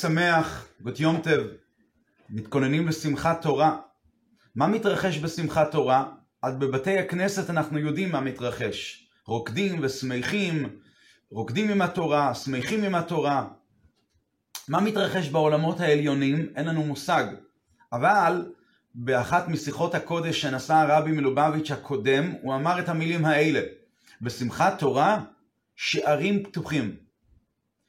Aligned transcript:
שמח, 0.00 0.68
בת 0.80 1.00
יום 1.00 1.20
טב, 1.20 1.42
מתכוננים 2.30 2.88
לשמחת 2.88 3.42
תורה. 3.42 3.76
מה 4.54 4.66
מתרחש 4.66 5.18
בשמחת 5.18 5.70
תורה? 5.70 6.04
אז 6.42 6.56
בבתי 6.56 6.98
הכנסת 6.98 7.50
אנחנו 7.50 7.78
יודעים 7.78 8.12
מה 8.12 8.20
מתרחש. 8.20 9.08
רוקדים 9.26 9.78
ושמחים, 9.82 10.68
רוקדים 11.30 11.70
עם 11.70 11.82
התורה, 11.82 12.34
שמחים 12.34 12.82
עם 12.82 12.94
התורה. 12.94 13.48
מה 14.68 14.80
מתרחש 14.80 15.28
בעולמות 15.28 15.80
העליונים? 15.80 16.46
אין 16.56 16.66
לנו 16.66 16.82
מושג. 16.82 17.24
אבל 17.92 18.52
באחת 18.94 19.48
משיחות 19.48 19.94
הקודש 19.94 20.40
שנשא 20.40 20.74
הרבי 20.74 21.12
מלובביץ' 21.12 21.70
הקודם, 21.70 22.34
הוא 22.42 22.54
אמר 22.54 22.80
את 22.80 22.88
המילים 22.88 23.24
האלה: 23.24 23.60
בשמחת 24.22 24.78
תורה, 24.78 25.20
שערים 25.76 26.44
פתוחים. 26.44 26.96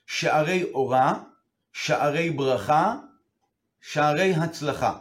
שערי 0.06 0.64
אורה, 0.74 1.20
שערי 1.84 2.30
ברכה, 2.30 2.96
שערי 3.82 4.34
הצלחה. 4.34 4.94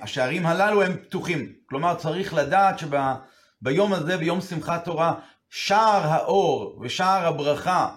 השערים 0.00 0.46
הללו 0.46 0.82
הם 0.82 0.96
פתוחים. 0.96 1.52
כלומר, 1.66 1.94
צריך 1.94 2.34
לדעת 2.34 2.78
שביום 2.78 3.92
הזה, 3.92 4.16
ביום 4.16 4.40
שמחת 4.40 4.84
תורה, 4.84 5.14
שער 5.50 6.06
האור 6.06 6.80
ושער 6.82 7.26
הברכה 7.26 7.96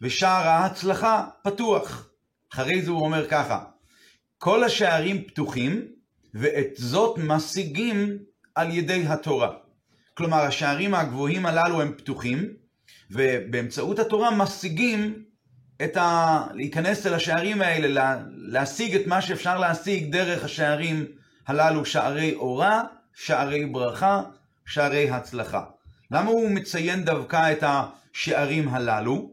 ושער 0.00 0.48
ההצלחה 0.48 1.26
פתוח. 1.42 2.08
אחרי 2.52 2.82
זה 2.82 2.90
הוא 2.90 3.04
אומר 3.04 3.28
ככה, 3.28 3.64
כל 4.38 4.64
השערים 4.64 5.24
פתוחים, 5.24 5.86
ואת 6.34 6.70
זאת 6.76 7.18
משיגים 7.18 8.18
על 8.54 8.70
ידי 8.70 9.06
התורה. 9.06 9.52
כלומר, 10.14 10.40
השערים 10.40 10.94
הגבוהים 10.94 11.46
הללו 11.46 11.82
הם 11.82 11.92
פתוחים, 11.96 12.48
ובאמצעות 13.10 13.98
התורה 13.98 14.30
משיגים 14.30 15.24
את 15.82 15.96
ה... 15.96 16.40
להיכנס 16.54 17.06
אל 17.06 17.14
השערים 17.14 17.62
האלה, 17.62 17.88
לה... 17.88 18.16
להשיג 18.36 18.94
את 18.94 19.06
מה 19.06 19.22
שאפשר 19.22 19.58
להשיג 19.58 20.12
דרך 20.12 20.44
השערים 20.44 21.06
הללו, 21.46 21.84
שערי 21.84 22.34
אורה, 22.34 22.82
שערי 23.14 23.66
ברכה, 23.66 24.22
שערי 24.66 25.10
הצלחה. 25.10 25.64
למה 26.10 26.30
הוא 26.30 26.50
מציין 26.50 27.04
דווקא 27.04 27.52
את 27.52 27.64
השערים 27.66 28.68
הללו? 28.68 29.30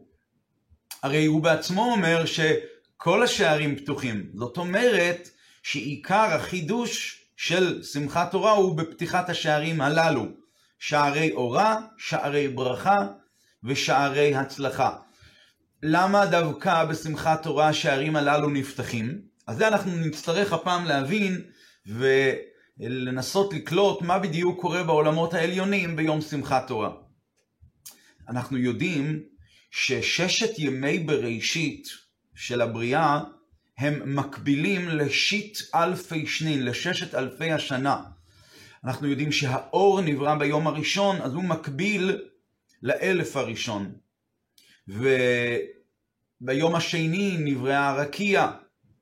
הרי 1.02 1.26
הוא 1.26 1.42
בעצמו 1.42 1.92
אומר 1.92 2.24
שכל 2.26 3.22
השערים 3.22 3.76
פתוחים. 3.76 4.30
זאת 4.34 4.56
אומרת 4.56 5.28
שעיקר 5.62 6.34
החידוש 6.34 7.22
של 7.36 7.82
שמחת 7.82 8.30
תורה 8.30 8.52
הוא 8.52 8.76
בפתיחת 8.76 9.30
השערים 9.30 9.80
הללו. 9.80 10.26
שערי 10.78 11.32
אורה, 11.32 11.80
שערי 11.98 12.48
ברכה 12.48 13.06
ושערי 13.64 14.34
הצלחה. 14.34 14.96
למה 15.84 16.26
דווקא 16.26 16.84
בשמחת 16.84 17.42
תורה 17.42 17.68
השערים 17.68 18.16
הללו 18.16 18.50
נפתחים? 18.50 19.20
אז 19.46 19.56
זה 19.56 19.68
אנחנו 19.68 19.96
נצטרך 19.96 20.52
הפעם 20.52 20.84
להבין 20.84 21.40
ולנסות 21.86 23.54
לקלוט 23.54 24.02
מה 24.02 24.18
בדיוק 24.18 24.60
קורה 24.60 24.82
בעולמות 24.82 25.34
העליונים 25.34 25.96
ביום 25.96 26.20
שמחת 26.20 26.68
תורה. 26.68 26.90
אנחנו 28.28 28.58
יודעים 28.58 29.22
שששת 29.70 30.58
ימי 30.58 30.98
בראשית 30.98 31.88
של 32.34 32.60
הבריאה 32.60 33.20
הם 33.78 34.16
מקבילים 34.16 34.88
לשיט 34.88 35.58
אלפי 35.74 36.26
שנין, 36.26 36.64
לששת 36.64 37.14
אלפי 37.14 37.52
השנה. 37.52 38.02
אנחנו 38.84 39.06
יודעים 39.06 39.32
שהאור 39.32 40.00
נברא 40.00 40.34
ביום 40.34 40.66
הראשון, 40.66 41.22
אז 41.22 41.34
הוא 41.34 41.44
מקביל 41.44 42.18
לאלף 42.82 43.36
הראשון. 43.36 43.92
וביום 44.88 46.74
השני 46.74 47.36
נבראה 47.38 47.88
הרקיע, 47.88 48.50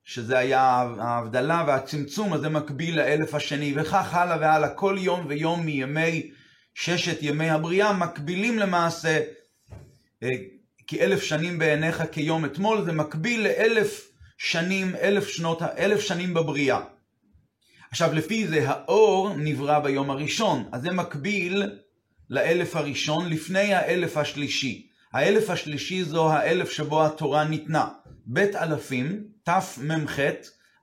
שזה 0.04 0.38
היה 0.38 0.62
ההבדלה 0.98 1.64
והצמצום, 1.66 2.34
אז 2.34 2.40
זה 2.40 2.48
מקביל 2.48 2.96
לאלף 2.96 3.34
השני, 3.34 3.72
וכך 3.76 4.14
הלאה 4.14 4.36
והלאה. 4.40 4.68
כל 4.68 4.96
יום 4.98 5.26
ויום 5.28 5.66
מימי 5.66 6.30
ששת 6.74 7.18
ימי 7.22 7.50
הבריאה 7.50 7.92
מקבילים 7.92 8.58
למעשה, 8.58 9.20
אה, 10.22 10.28
כי 10.86 11.00
אלף 11.00 11.22
שנים 11.22 11.58
בעיניך 11.58 12.02
כיום 12.12 12.44
אתמול, 12.44 12.84
זה 12.84 12.92
מקביל 12.92 13.44
לאלף 13.44 14.10
שנים, 14.38 14.96
אלף 14.96 15.28
שנות, 15.28 15.62
אלף 15.62 16.00
שנים 16.00 16.34
בבריאה. 16.34 16.80
עכשיו, 17.90 18.14
לפי 18.14 18.46
זה 18.46 18.68
האור 18.68 19.34
נברא 19.36 19.78
ביום 19.78 20.10
הראשון, 20.10 20.68
אז 20.72 20.82
זה 20.82 20.90
מקביל 20.90 21.62
לאלף 22.30 22.76
הראשון 22.76 23.28
לפני 23.30 23.74
האלף 23.74 24.16
השלישי. 24.16 24.89
האלף 25.12 25.50
השלישי 25.50 26.04
זו 26.04 26.32
האלף 26.32 26.70
שבו 26.70 27.06
התורה 27.06 27.44
ניתנה. 27.44 27.88
בית 28.26 28.56
אלפים, 28.56 29.24
תמ"ח, 29.42 30.18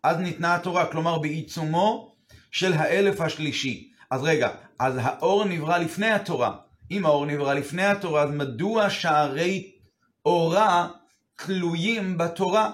אז 0.04 0.18
ניתנה 0.18 0.56
התורה, 0.56 0.86
כלומר 0.86 1.20
בעיצומו 1.20 2.16
של 2.52 2.74
האלף 2.74 3.22
השלישי. 3.22 3.92
אז 4.12 4.24
רגע, 4.24 4.50
אז 4.80 4.94
האור 5.02 5.46
נברא 5.46 5.78
לפני 5.78 6.12
התורה. 6.12 6.56
אם 6.92 7.06
האור 7.06 7.26
נברא 7.26 7.54
לפני 7.54 7.86
התורה, 7.86 8.24
אז 8.24 8.30
מדוע 8.32 8.90
שערי 8.90 9.72
אורה 10.26 10.88
תלויים 11.36 12.18
בתורה? 12.18 12.72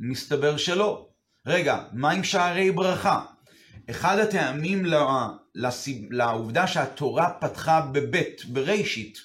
מסתבר 0.00 0.56
שלא. 0.56 1.08
רגע, 1.46 1.78
מה 1.92 2.10
עם 2.10 2.24
שערי 2.24 2.70
ברכה? 2.70 3.24
אחד 3.90 4.18
הטעמים 4.18 4.84
לעובדה 6.10 6.66
שהתורה 6.66 7.30
פתחה 7.40 7.80
בבית, 7.80 8.44
בראשית, 8.44 9.18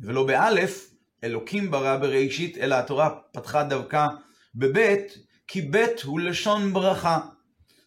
ולא 0.00 0.26
באלף, 0.26 0.93
אלוקים 1.24 1.70
ברא 1.70 1.96
בראשית, 1.96 2.58
אלא 2.58 2.74
התורה 2.74 3.10
פתחה 3.32 3.62
דווקא 3.62 4.06
בבית, 4.54 5.12
כי 5.48 5.62
בית 5.62 6.02
הוא 6.02 6.20
לשון 6.20 6.72
ברכה. 6.72 7.20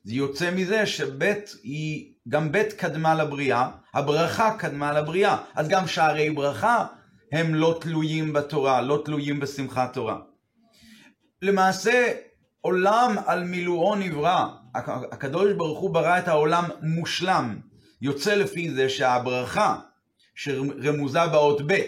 זה 0.03 0.15
יוצא 0.15 0.51
מזה 0.51 0.85
שבית 0.85 1.55
היא, 1.63 2.13
גם 2.29 2.51
בית 2.51 2.73
קדמה 2.73 3.15
לבריאה, 3.15 3.69
הברכה 3.93 4.57
קדמה 4.59 4.93
לבריאה, 4.93 5.37
אז 5.55 5.67
גם 5.67 5.87
שערי 5.87 6.29
ברכה 6.29 6.85
הם 7.31 7.55
לא 7.55 7.77
תלויים 7.81 8.33
בתורה, 8.33 8.81
לא 8.81 9.01
תלויים 9.05 9.39
בשמחת 9.39 9.93
תורה. 9.93 10.19
למעשה, 11.41 12.13
עולם 12.61 13.15
על 13.25 13.43
מילואו 13.43 13.95
נברא, 13.95 14.45
הקדוש 15.11 15.53
ברוך 15.53 15.79
הוא 15.79 15.93
ברא 15.93 16.19
את 16.19 16.27
העולם 16.27 16.63
מושלם. 16.81 17.59
יוצא 18.01 18.35
לפי 18.35 18.71
זה 18.71 18.89
שהברכה 18.89 19.79
שרמוזה 20.35 21.27
באות 21.31 21.61
ב', 21.67 21.81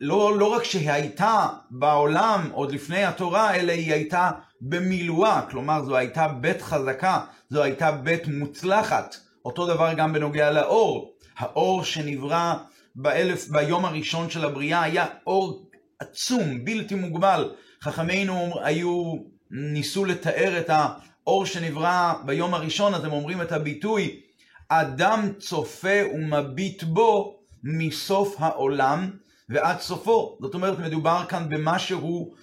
לא, 0.00 0.38
לא 0.38 0.46
רק 0.46 0.64
שהיא 0.64 0.90
הייתה 0.90 1.46
בעולם 1.70 2.48
עוד 2.52 2.72
לפני 2.72 3.04
התורה, 3.04 3.54
אלא 3.54 3.72
היא 3.72 3.92
הייתה 3.92 4.30
במילואה, 4.60 5.42
כלומר 5.50 5.84
זו 5.84 5.96
הייתה 5.96 6.28
בית 6.28 6.62
חזקה, 6.62 7.20
זו 7.50 7.62
הייתה 7.62 7.92
בית 7.92 8.28
מוצלחת. 8.28 9.16
אותו 9.44 9.66
דבר 9.66 9.92
גם 9.92 10.12
בנוגע 10.12 10.50
לאור. 10.50 11.14
האור 11.38 11.84
שנברא 11.84 12.54
באלף, 12.94 13.48
ביום 13.48 13.84
הראשון 13.84 14.30
של 14.30 14.44
הבריאה 14.44 14.82
היה 14.82 15.06
אור 15.26 15.70
עצום, 16.00 16.64
בלתי 16.64 16.94
מוגבל. 16.94 17.54
חכמינו 17.82 18.54
היו, 18.62 19.14
ניסו 19.50 20.04
לתאר 20.04 20.58
את 20.58 20.70
האור 20.70 21.46
שנברא 21.46 22.12
ביום 22.24 22.54
הראשון, 22.54 22.94
אז 22.94 23.04
הם 23.04 23.12
אומרים 23.12 23.42
את 23.42 23.52
הביטוי, 23.52 24.20
אדם 24.68 25.28
צופה 25.38 25.98
ומביט 26.14 26.82
בו 26.82 27.36
מסוף 27.64 28.36
העולם 28.38 29.10
ועד 29.48 29.80
סופו. 29.80 30.38
זאת 30.40 30.54
אומרת, 30.54 30.78
מדובר 30.78 31.24
כאן 31.28 31.48
במשהו 31.48 32.34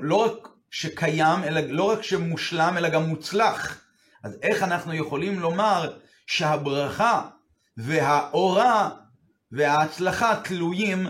לא 0.00 0.16
רק 0.16 0.48
שקיים, 0.70 1.44
אלא 1.44 1.60
לא 1.60 1.84
רק 1.84 2.02
שמושלם, 2.02 2.74
אלא 2.76 2.88
גם 2.88 3.02
מוצלח. 3.02 3.80
אז 4.24 4.38
איך 4.42 4.62
אנחנו 4.62 4.94
יכולים 4.94 5.40
לומר 5.40 5.96
שהברכה 6.26 7.28
והאורה 7.76 8.90
וההצלחה 9.52 10.40
תלויים 10.44 11.06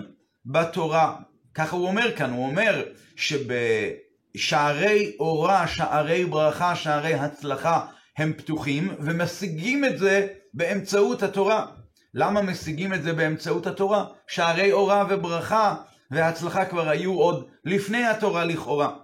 בתורה? 0.46 1.16
ככה 1.54 1.76
הוא 1.76 1.86
אומר 1.86 2.16
כאן, 2.16 2.30
הוא 2.30 2.46
אומר 2.46 2.84
שבשערי 3.16 5.16
אורה, 5.20 5.68
שערי 5.68 6.24
ברכה, 6.24 6.76
שערי 6.76 7.14
הצלחה 7.14 7.86
הם 8.16 8.32
פתוחים, 8.32 8.94
ומשיגים 9.00 9.84
את 9.84 9.98
זה 9.98 10.28
באמצעות 10.54 11.22
התורה. 11.22 11.66
למה 12.14 12.42
משיגים 12.42 12.94
את 12.94 13.02
זה 13.02 13.12
באמצעות 13.12 13.66
התורה? 13.66 14.04
שערי 14.26 14.72
אורה 14.72 15.04
וברכה 15.10 15.76
והצלחה 16.10 16.64
כבר 16.64 16.88
היו 16.88 17.12
עוד 17.12 17.48
לפני 17.64 18.04
התורה 18.04 18.44
לכאורה. 18.44 18.96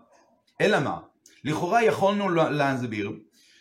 אלא 0.61 0.81
מה? 0.81 0.99
לכאורה 1.44 1.82
יכולנו 1.82 2.29
להסביר 2.29 3.12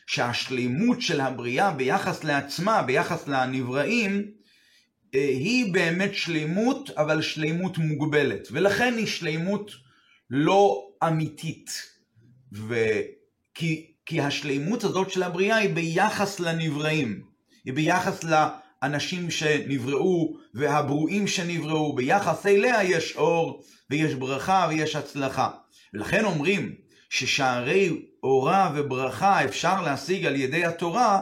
שהשלימות 0.08 1.02
של 1.02 1.22
הבריאה 1.22 1.72
ביחס 1.72 2.24
לעצמה, 2.24 2.82
ביחס 2.82 3.28
לנבראים, 3.28 4.32
אה, 5.16 5.20
היא 5.20 5.74
באמת 5.74 6.16
שלימות, 6.16 6.90
אבל 6.90 7.22
שלימות 7.22 7.78
מוגבלת. 7.78 8.48
ולכן 8.52 8.94
היא 8.98 9.08
שלימות 9.08 9.72
לא 10.30 10.88
אמיתית. 11.08 11.70
וכי, 12.52 13.94
כי 14.06 14.22
השלימות 14.22 14.84
הזאת 14.84 15.12
של 15.12 15.24
הבריאה 15.24 15.58
היא 15.58 15.76
ביחס 15.76 16.40
לנבראים. 16.40 17.22
היא 17.66 17.74
ביחס 17.74 18.24
לאנשים 18.84 19.32
שנבראו 19.32 20.38
והברואים 20.54 21.28
שנבראו. 21.28 21.96
ביחס 21.96 22.46
אליה 22.46 22.84
יש 22.84 23.16
אור 23.16 23.64
ויש 23.90 24.14
ברכה 24.14 24.68
ויש 24.70 24.96
הצלחה. 24.96 25.50
ולכן 25.94 26.26
אומרים 26.26 26.76
ששערי 27.10 28.02
אורה 28.24 28.72
וברכה 28.76 29.46
אפשר 29.46 29.82
להשיג 29.82 30.26
על 30.26 30.36
ידי 30.36 30.66
התורה, 30.66 31.22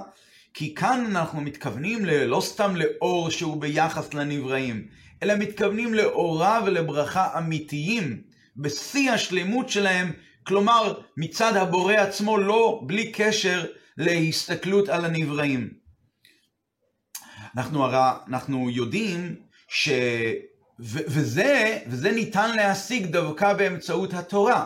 כי 0.53 0.75
כאן 0.75 1.05
אנחנו 1.09 1.41
מתכוונים 1.41 2.05
לא 2.05 2.41
סתם 2.41 2.75
לאור 2.75 3.29
שהוא 3.29 3.61
ביחס 3.61 4.13
לנבראים, 4.13 4.87
אלא 5.23 5.35
מתכוונים 5.35 5.93
לאורה 5.93 6.61
ולברכה 6.65 7.37
אמיתיים, 7.37 8.21
בשיא 8.57 9.11
השלמות 9.11 9.69
שלהם, 9.69 10.11
כלומר 10.43 10.93
מצד 11.17 11.55
הבורא 11.55 11.93
עצמו, 11.93 12.37
לא 12.37 12.81
בלי 12.87 13.11
קשר 13.11 13.65
להסתכלות 13.97 14.89
על 14.89 15.05
הנבראים. 15.05 15.82
אנחנו, 17.57 17.83
הרי, 17.83 18.17
אנחנו 18.27 18.69
יודעים 18.69 19.35
ש... 19.67 19.89
ו- 20.79 21.05
וזה, 21.07 21.79
וזה 21.87 22.11
ניתן 22.11 22.55
להשיג 22.55 23.05
דווקא 23.05 23.53
באמצעות 23.53 24.13
התורה. 24.13 24.65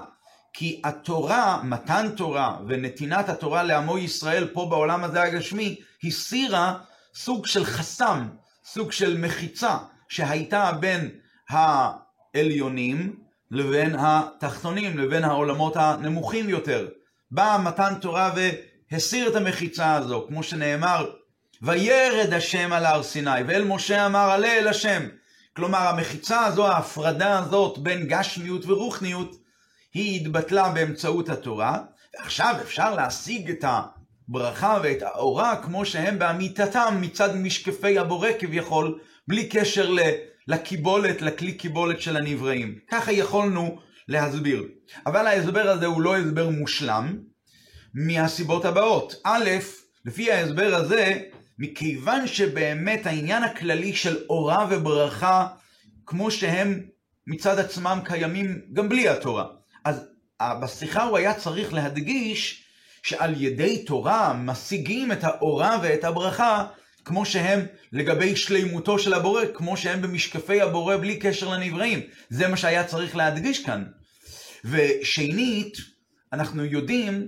כי 0.53 0.81
התורה, 0.83 1.61
מתן 1.63 2.09
תורה 2.15 2.57
ונתינת 2.67 3.29
התורה 3.29 3.63
לעמו 3.63 3.97
ישראל 3.97 4.47
פה 4.53 4.67
בעולם 4.69 5.03
הזה 5.03 5.21
הגשמי, 5.21 5.75
הסירה 6.03 6.77
סוג 7.15 7.45
של 7.45 7.65
חסם, 7.65 8.27
סוג 8.65 8.91
של 8.91 9.17
מחיצה, 9.17 9.77
שהייתה 10.09 10.71
בין 10.79 11.09
העליונים 11.49 13.15
לבין 13.51 13.95
התחתונים, 13.99 14.97
לבין 14.97 15.23
העולמות 15.23 15.73
הנמוכים 15.75 16.49
יותר. 16.49 16.87
בא 17.31 17.59
מתן 17.63 17.93
תורה 18.01 18.33
והסיר 18.91 19.29
את 19.29 19.35
המחיצה 19.35 19.95
הזו, 19.95 20.25
כמו 20.27 20.43
שנאמר, 20.43 21.11
וירד 21.61 22.33
השם 22.33 22.73
על 22.73 22.85
הר 22.85 23.03
סיני, 23.03 23.43
ואל 23.47 23.63
משה 23.63 24.05
אמר 24.05 24.31
עלה 24.31 24.53
אל 24.57 24.67
השם. 24.67 25.07
כלומר, 25.55 25.77
המחיצה 25.77 26.45
הזו, 26.45 26.67
ההפרדה 26.67 27.39
הזאת 27.39 27.77
בין 27.77 28.07
גשמיות 28.07 28.65
ורוחניות, 28.65 29.35
היא 29.93 30.21
התבטלה 30.21 30.69
באמצעות 30.69 31.29
התורה, 31.29 31.79
ועכשיו 32.13 32.55
אפשר 32.61 32.95
להשיג 32.95 33.49
את 33.49 33.65
הברכה 33.67 34.79
ואת 34.83 35.01
האורה 35.01 35.55
כמו 35.63 35.85
שהם 35.85 36.19
באמיתתם 36.19 36.97
מצד 37.01 37.35
משקפי 37.35 37.99
הבורא 37.99 38.29
כביכול, 38.39 38.99
בלי 39.27 39.49
קשר 39.49 39.95
לקיבולת, 40.47 41.21
לכלי 41.21 41.53
קיבולת 41.53 42.01
של 42.01 42.17
הנבראים. 42.17 42.79
ככה 42.91 43.11
יכולנו 43.11 43.79
להסביר. 44.07 44.63
אבל 45.05 45.27
ההסבר 45.27 45.69
הזה 45.69 45.85
הוא 45.85 46.01
לא 46.01 46.17
הסבר 46.17 46.49
מושלם, 46.49 47.17
מהסיבות 47.93 48.65
הבאות. 48.65 49.15
א', 49.23 49.49
לפי 50.05 50.31
ההסבר 50.31 50.75
הזה, 50.75 51.19
מכיוון 51.59 52.27
שבאמת 52.27 53.05
העניין 53.05 53.43
הכללי 53.43 53.95
של 53.95 54.17
אורה 54.29 54.67
וברכה, 54.69 55.47
כמו 56.05 56.31
שהם 56.31 56.81
מצד 57.27 57.59
עצמם 57.59 57.99
קיימים 58.05 58.61
גם 58.73 58.89
בלי 58.89 59.09
התורה. 59.09 59.45
אז 59.85 60.05
בשיחה 60.61 61.03
הוא 61.03 61.17
היה 61.17 61.33
צריך 61.33 61.73
להדגיש 61.73 62.63
שעל 63.03 63.41
ידי 63.41 63.83
תורה 63.83 64.33
משיגים 64.33 65.11
את 65.11 65.23
האורה 65.23 65.79
ואת 65.83 66.03
הברכה 66.03 66.65
כמו 67.05 67.25
שהם 67.25 67.65
לגבי 67.91 68.35
שלימותו 68.35 68.99
של 68.99 69.13
הבורא, 69.13 69.41
כמו 69.53 69.77
שהם 69.77 70.01
במשקפי 70.01 70.61
הבורא 70.61 70.97
בלי 70.97 71.19
קשר 71.19 71.49
לנבראים. 71.49 71.99
זה 72.29 72.47
מה 72.47 72.57
שהיה 72.57 72.83
צריך 72.83 73.15
להדגיש 73.15 73.65
כאן. 73.65 73.83
ושנית, 74.65 75.77
אנחנו 76.33 76.65
יודעים 76.65 77.27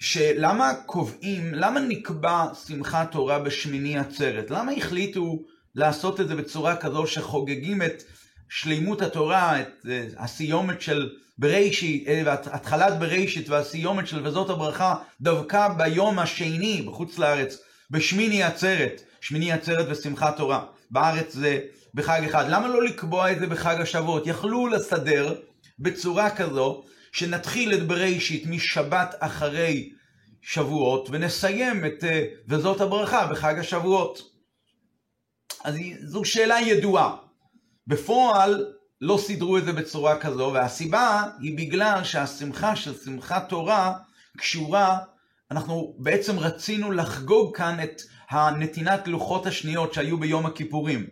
שלמה 0.00 0.72
קובעים, 0.86 1.54
למה 1.54 1.80
נקבע 1.80 2.44
שמחת 2.66 3.12
תורה 3.12 3.38
בשמיני 3.38 3.98
עצרת? 3.98 4.50
למה 4.50 4.72
החליטו 4.72 5.42
לעשות 5.74 6.20
את 6.20 6.28
זה 6.28 6.36
בצורה 6.36 6.76
כזו 6.76 7.06
שחוגגים 7.06 7.82
את 7.82 8.02
שלימות 8.48 9.02
התורה, 9.02 9.60
את 9.60 9.86
אה, 9.88 10.06
הסיומת 10.18 10.82
של 10.82 11.10
בראשית, 11.38 12.08
אה, 12.08 12.32
התחלת 12.32 12.98
בראשית 12.98 13.48
והסיומת 13.48 14.06
של 14.06 14.26
וזאת 14.26 14.50
הברכה, 14.50 14.94
דווקא 15.20 15.68
ביום 15.68 16.18
השני 16.18 16.82
בחוץ 16.82 17.18
לארץ, 17.18 17.58
בשמיני 17.90 18.42
עצרת, 18.42 19.02
שמיני 19.20 19.52
עצרת 19.52 19.86
ושמחת 19.90 20.36
תורה. 20.36 20.64
בארץ 20.90 21.32
זה 21.34 21.60
בחג 21.94 22.22
אחד. 22.28 22.44
למה 22.48 22.68
לא 22.68 22.84
לקבוע 22.84 23.32
את 23.32 23.38
זה 23.38 23.46
בחג 23.46 23.76
השבועות? 23.80 24.26
יכלו 24.26 24.66
לסדר 24.66 25.34
בצורה 25.78 26.30
כזו 26.30 26.84
שנתחיל 27.18 27.74
את 27.74 27.86
בראשית 27.86 28.46
משבת 28.46 29.14
אחרי 29.18 29.92
שבועות 30.42 31.08
ונסיים 31.10 31.86
את 31.86 32.04
אה, 32.04 32.24
וזאת 32.48 32.80
הברכה 32.80 33.26
בחג 33.26 33.58
השבועות. 33.58 34.30
אז 35.64 35.76
זו 36.00 36.24
שאלה 36.24 36.60
ידועה. 36.60 37.16
בפועל 37.86 38.66
לא 39.00 39.18
סידרו 39.26 39.58
את 39.58 39.64
זה 39.64 39.72
בצורה 39.72 40.20
כזו, 40.20 40.50
והסיבה 40.54 41.24
היא 41.40 41.58
בגלל 41.58 42.04
שהשמחה 42.04 42.76
של 42.76 42.94
שמחת 43.04 43.48
תורה 43.48 43.94
קשורה, 44.36 44.98
אנחנו 45.50 45.94
בעצם 45.98 46.38
רצינו 46.38 46.92
לחגוג 46.92 47.56
כאן 47.56 47.82
את 47.82 48.02
הנתינת 48.30 49.08
לוחות 49.08 49.46
השניות 49.46 49.94
שהיו 49.94 50.18
ביום 50.18 50.46
הכיפורים. 50.46 51.06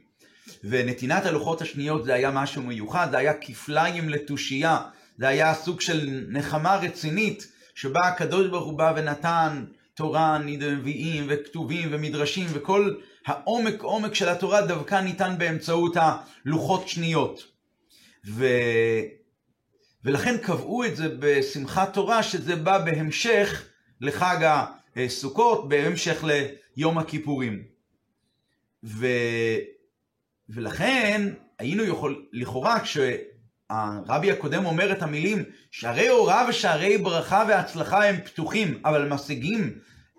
ונתינת 0.64 1.26
הלוחות 1.26 1.62
השניות 1.62 2.04
זה 2.04 2.14
היה 2.14 2.30
משהו 2.30 2.62
מיוחד, 2.62 3.08
זה 3.10 3.18
היה 3.18 3.32
כפליים 3.40 4.08
לתושייה, 4.08 4.78
זה 5.18 5.28
היה 5.28 5.54
סוג 5.54 5.80
של 5.80 6.24
נחמה 6.28 6.76
רצינית, 6.76 7.52
שבה 7.74 8.08
הקדוש 8.08 8.46
ברוך 8.46 8.64
הוא 8.64 8.78
בא 8.78 8.92
ונתן 8.96 9.64
תורה, 9.94 10.38
נביאים 10.38 11.26
וכתובים 11.28 11.88
ומדרשים 11.92 12.46
וכל 12.52 12.94
העומק 13.26 13.82
עומק 13.82 14.14
של 14.14 14.28
התורה 14.28 14.66
דווקא 14.66 14.94
ניתן 14.94 15.34
באמצעות 15.38 15.96
הלוחות 15.96 16.88
שניות. 16.88 17.44
ו... 18.28 18.46
ולכן 20.04 20.38
קבעו 20.38 20.84
את 20.84 20.96
זה 20.96 21.08
בשמחת 21.18 21.94
תורה, 21.94 22.22
שזה 22.22 22.56
בא 22.56 22.78
בהמשך 22.78 23.68
לחג 24.00 24.66
הסוכות, 24.96 25.68
בהמשך 25.68 26.24
ליום 26.76 26.98
הכיפורים. 26.98 27.62
ו... 28.84 29.06
ולכן 30.48 31.32
היינו 31.58 31.84
יכול, 31.84 32.26
לכאורה, 32.32 32.86
כשהרבי 33.68 34.32
הקודם 34.32 34.66
אומר 34.66 34.92
את 34.92 35.02
המילים, 35.02 35.44
שערי 35.70 36.08
הוראה 36.08 36.46
ושערי 36.48 36.98
ברכה 36.98 37.44
והצלחה 37.48 38.08
הם 38.08 38.16
פתוחים, 38.24 38.80
אבל 38.84 39.08
משיגים 39.08 39.72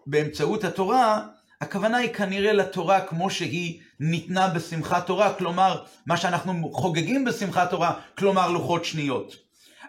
באמצעות 0.07 0.63
התורה, 0.63 1.27
הכוונה 1.61 1.97
היא 1.97 2.13
כנראה 2.13 2.53
לתורה 2.53 3.01
כמו 3.01 3.29
שהיא 3.29 3.79
ניתנה 3.99 4.47
בשמחת 4.47 5.07
תורה, 5.07 5.33
כלומר, 5.33 5.83
מה 6.05 6.17
שאנחנו 6.17 6.71
חוגגים 6.73 7.25
בשמחת 7.25 7.69
תורה, 7.69 7.93
כלומר 8.17 8.51
לוחות 8.51 8.85
שניות. 8.85 9.35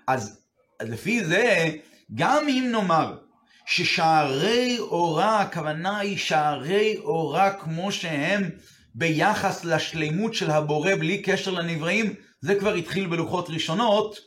אז 0.06 0.40
לפי 0.82 1.24
זה, 1.24 1.70
גם 2.14 2.48
אם 2.48 2.68
נאמר 2.72 3.16
ששערי 3.66 4.76
אורה, 4.78 5.40
הכוונה 5.40 5.98
היא 5.98 6.18
שערי 6.18 6.96
אורה 6.98 7.50
כמו 7.50 7.92
שהם 7.92 8.50
ביחס 8.94 9.64
לשלימות 9.64 10.34
של 10.34 10.50
הבורא 10.50 10.94
בלי 10.94 11.22
קשר 11.22 11.50
לנבראים, 11.50 12.14
זה 12.40 12.54
כבר 12.54 12.74
התחיל 12.74 13.06
בלוחות 13.06 13.50
ראשונות, 13.50 14.18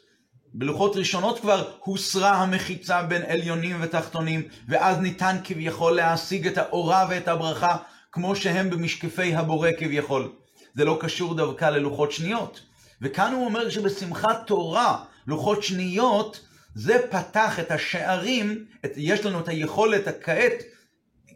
בלוחות 0.54 0.96
ראשונות 0.96 1.40
כבר 1.40 1.72
הוסרה 1.80 2.32
המחיצה 2.32 3.04
בין 3.04 3.22
עליונים 3.22 3.78
ותחתונים, 3.82 4.48
ואז 4.68 4.98
ניתן 4.98 5.38
כביכול 5.44 5.96
להשיג 5.96 6.48
את 6.48 6.58
האורה 6.58 7.06
ואת 7.10 7.28
הברכה, 7.28 7.78
כמו 8.12 8.36
שהם 8.36 8.70
במשקפי 8.70 9.36
הבורא 9.36 9.70
כביכול. 9.80 10.32
זה 10.76 10.86
לא 10.86 10.98
קשור 11.02 11.36
דווקא 11.36 11.66
ללוחות 11.66 12.12
שניות. 12.12 12.62
וכאן 13.02 13.34
הוא 13.34 13.46
אומר 13.46 13.70
שבשמחת 13.70 14.48
תורה, 14.48 15.04
לוחות 15.28 15.64
שניות, 15.64 16.40
זה 16.76 17.08
פתח 17.10 17.60
את 17.60 17.72
השערים, 17.72 18.66
את, 18.86 18.92
יש 18.96 19.26
לנו 19.26 19.40
את 19.40 19.48
היכולת 19.48 20.24
כעת, 20.24 20.64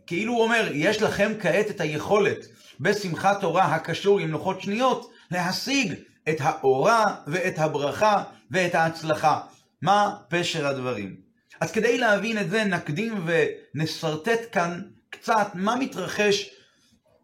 כאילו 0.07 0.33
הוא 0.33 0.43
אומר, 0.43 0.69
יש 0.73 1.01
לכם 1.01 1.31
כעת 1.39 1.69
את 1.69 1.81
היכולת 1.81 2.45
בשמחת 2.79 3.41
תורה 3.41 3.65
הקשור 3.65 4.19
עם 4.19 4.31
לוחות 4.31 4.61
שניות, 4.61 5.11
להשיג 5.31 5.93
את 6.29 6.37
האורה 6.39 7.15
ואת 7.27 7.59
הברכה 7.59 8.23
ואת 8.51 8.75
ההצלחה. 8.75 9.39
מה 9.81 10.15
פשר 10.29 10.67
הדברים? 10.67 11.15
אז 11.61 11.71
כדי 11.71 11.97
להבין 11.97 12.37
את 12.37 12.49
זה 12.49 12.63
נקדים 12.63 13.25
ונסרטט 13.25 14.39
כאן 14.51 14.81
קצת 15.09 15.47
מה 15.53 15.75
מתרחש 15.75 16.49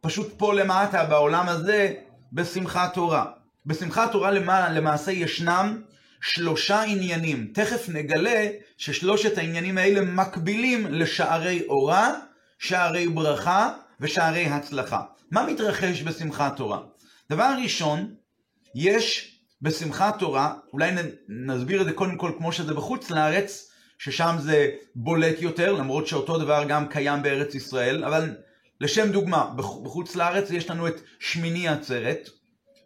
פשוט 0.01 0.34
פה 0.38 0.53
למטה 0.53 1.05
בעולם 1.05 1.50
הזה 1.50 1.93
בשמחת 2.34 2.93
תורה. 2.93 3.25
בשמחת 3.65 4.12
תורה 4.12 4.31
למעשה 4.70 5.12
ישנם 5.12 5.81
שלושה 6.22 6.81
עניינים. 6.81 7.51
תכף 7.53 7.89
נגלה 7.89 8.50
ששלושת 8.77 9.38
העניינים 9.38 9.77
האלה 9.77 10.01
מקבילים 10.01 10.86
לשערי 10.89 11.65
אורה, 11.70 12.13
שערי 12.60 13.08
ברכה 13.08 13.70
ושערי 14.00 14.46
הצלחה. 14.46 15.01
מה 15.31 15.46
מתרחש 15.46 16.01
בשמחת 16.01 16.55
תורה? 16.58 16.79
דבר 17.29 17.53
ראשון, 17.63 18.13
יש 18.75 19.36
בשמחת 19.62 20.20
תורה, 20.20 20.54
אולי 20.74 20.92
נסביר 21.30 21.82
את 21.82 21.86
זה 21.86 21.94
קודם 21.94 22.18
כל 22.18 22.32
כמו 22.38 22.51
שזה 22.51 22.74
בחוץ 22.74 23.10
לארץ, 23.10 23.72
ששם 24.00 24.36
זה 24.40 24.70
בולט 24.96 25.42
יותר, 25.42 25.72
למרות 25.72 26.08
שאותו 26.08 26.38
דבר 26.38 26.63
גם 26.68 26.88
קיים 26.88 27.24
בארץ 27.24 27.56
ישראל, 27.56 28.04
אבל 28.04 28.36
לשם 28.82 29.12
דוגמה, 29.12 29.51
בחוץ 29.56 30.16
לארץ 30.16 30.51
יש 30.51 30.70
לנו 30.70 30.88
את 30.88 31.01
שמיני 31.20 31.68
עצרת, 31.68 32.30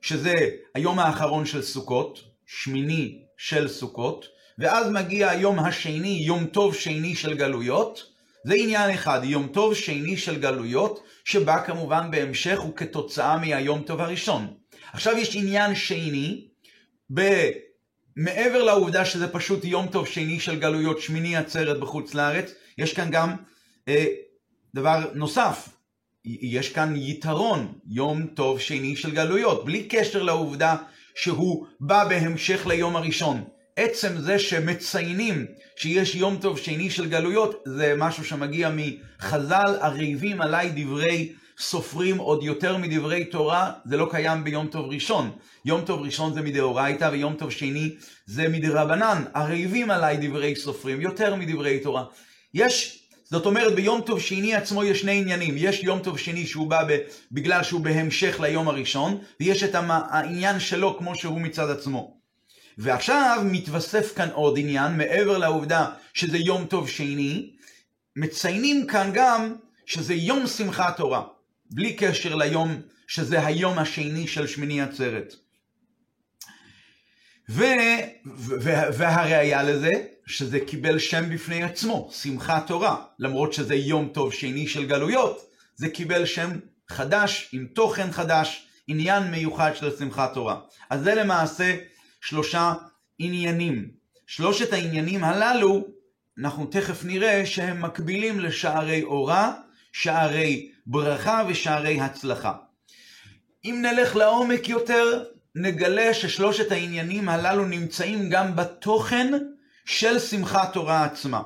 שזה 0.01 0.34
היום 0.74 1.00
האחרון 1.00 1.46
של 1.46 1.62
סוכות, 1.62 2.20
שמיני 2.46 3.20
של 3.38 3.68
סוכות, 3.68 4.25
ואז 4.60 4.92
מגיע 4.92 5.30
היום 5.30 5.60
השני, 5.60 6.24
יום 6.25 6.46
טוב 6.46 6.75
שני 6.75 7.15
של 7.15 7.38
גלויות. 7.38 8.04
זה 8.46 8.54
עניין 8.54 8.89
אחד, 8.89 9.20
יום 9.24 9.48
טוב 9.48 9.74
שני 9.75 10.18
של 10.18 10.39
גלויות, 10.39 11.04
שבא 11.25 11.65
כמובן 11.65 12.12
בהמשך 12.12 12.60
וכתוצאה 12.70 13.38
מהיום 13.38 13.82
טוב 13.82 14.01
הראשון. 14.01 14.54
עכשיו 14.95 15.17
יש 15.17 15.35
עניין 15.35 15.75
שני, 15.75 16.47
ב... 17.13 17.49
מעבר 18.15 18.63
לעובדה 18.63 19.05
שזה 19.05 19.27
פשוט 19.27 19.65
יום 19.65 19.87
טוב 19.87 20.07
שני 20.07 20.39
של 20.39 20.59
גלויות, 20.59 21.01
שמיני 21.01 21.37
עצרת 21.37 21.79
בחוץ 21.79 22.13
לארץ, 22.13 22.53
יש 22.77 22.93
כאן 22.93 23.11
גם 23.11 23.35
אה, 23.87 24.05
דבר 24.75 25.11
נוסף, 25.13 25.69
יש 26.25 26.69
כאן 26.69 26.93
יתרון, 26.95 27.73
יום 27.87 28.27
טוב 28.27 28.59
שני 28.59 28.95
של 28.95 29.11
גלויות, 29.11 29.65
בלי 29.65 29.83
קשר 29.83 30.23
לעובדה 30.23 30.75
שהוא 31.15 31.67
בא 31.79 32.07
בהמשך 32.07 32.67
ליום 32.67 32.95
הראשון. 32.95 33.43
עצם 33.75 34.17
זה 34.17 34.39
שמציינים 34.39 35.45
שיש 35.75 36.15
יום 36.15 36.37
טוב 36.41 36.57
שני 36.57 36.89
של 36.89 37.09
גלויות, 37.09 37.63
זה 37.65 37.93
משהו 37.97 38.25
שמגיע 38.25 38.71
מחז"ל, 38.75 39.77
הרעיבים 39.81 40.41
עליי 40.41 40.71
דברי 40.75 41.33
סופרים 41.59 42.17
עוד 42.17 42.43
יותר 42.43 42.77
מדברי 42.77 43.25
תורה, 43.25 43.71
זה 43.85 43.97
לא 43.97 44.07
קיים 44.12 44.43
ביום 44.43 44.67
טוב 44.67 44.89
ראשון. 44.89 45.31
יום 45.65 45.81
טוב 45.85 46.01
ראשון 46.01 46.33
זה 46.33 46.41
מדאורייתא 46.41 47.09
ויום 47.12 47.33
טוב 47.33 47.51
שני 47.51 47.95
זה 48.25 48.47
מדרבנן. 48.47 49.24
הרעיבים 49.33 49.91
עליי 49.91 50.17
דברי 50.21 50.55
סופרים 50.55 51.01
יותר 51.01 51.35
מדברי 51.35 51.79
תורה. 51.79 52.03
יש, 52.53 53.03
זאת 53.24 53.45
אומרת 53.45 53.75
ביום 53.75 54.01
טוב 54.01 54.19
שני 54.19 54.55
עצמו 54.55 54.83
יש 54.83 55.01
שני 55.01 55.17
עניינים. 55.17 55.55
יש 55.57 55.83
יום 55.83 56.00
טוב 56.00 56.19
שני 56.19 56.45
שהוא 56.45 56.67
בא 56.67 56.88
בגלל 57.31 57.63
שהוא 57.63 57.81
בהמשך 57.81 58.39
ליום 58.39 58.67
הראשון, 58.67 59.17
ויש 59.39 59.63
את 59.63 59.75
העניין 59.75 60.59
שלו 60.59 60.97
כמו 60.97 61.15
שהוא 61.15 61.41
מצד 61.41 61.69
עצמו. 61.69 62.17
ועכשיו 62.77 63.41
מתווסף 63.45 64.15
כאן 64.15 64.29
עוד 64.33 64.57
עניין, 64.57 64.97
מעבר 64.97 65.38
לעובדה 65.38 65.89
שזה 66.13 66.38
יום 66.38 66.65
טוב 66.65 66.89
שני, 66.89 67.51
מציינים 68.15 68.88
כאן 68.88 69.12
גם 69.13 69.55
שזה 69.85 70.13
יום 70.13 70.47
שמחת 70.47 70.97
תורה. 70.97 71.35
בלי 71.72 71.93
קשר 71.93 72.36
ליום 72.36 72.81
שזה 73.07 73.45
היום 73.45 73.79
השני 73.79 74.27
של 74.27 74.48
שמיני 74.48 74.81
עצרת. 74.81 75.36
ו... 77.50 77.63
והראיה 78.93 79.63
לזה, 79.63 79.91
שזה 80.25 80.60
קיבל 80.60 81.00
שם 81.00 81.29
בפני 81.29 81.63
עצמו, 81.63 82.10
שמחת 82.13 82.67
תורה, 82.67 83.03
למרות 83.19 83.53
שזה 83.53 83.75
יום 83.75 84.10
טוב 84.13 84.34
שני 84.34 84.67
של 84.67 84.86
גלויות, 84.86 85.50
זה 85.75 85.89
קיבל 85.89 86.25
שם 86.25 86.50
חדש, 86.89 87.50
עם 87.51 87.67
תוכן 87.74 88.12
חדש, 88.12 88.67
עניין 88.88 89.24
מיוחד 89.31 89.72
של 89.75 89.98
שמחת 89.98 90.34
תורה. 90.34 90.60
אז 90.89 91.03
זה 91.03 91.15
למעשה 91.15 91.75
שלושה 92.22 92.74
עניינים. 93.19 93.89
שלושת 94.27 94.74
העניינים 94.74 95.24
הללו, 95.24 95.88
אנחנו 96.39 96.65
תכף 96.65 97.05
נראה 97.05 97.45
שהם 97.45 97.81
מקבילים 97.81 98.39
לשערי 98.39 99.03
אורה, 99.03 99.53
שערי 99.97 100.71
ברכה 100.85 101.43
ושערי 101.47 102.01
הצלחה. 102.01 102.53
אם 103.65 103.85
נלך 103.85 104.15
לעומק 104.15 104.69
יותר, 104.69 105.23
נגלה 105.55 106.13
ששלושת 106.13 106.71
העניינים 106.71 107.29
הללו 107.29 107.65
נמצאים 107.65 108.29
גם 108.29 108.55
בתוכן 108.55 109.33
של 109.85 110.19
שמחת 110.19 110.73
תורה 110.73 111.03
עצמה. 111.03 111.41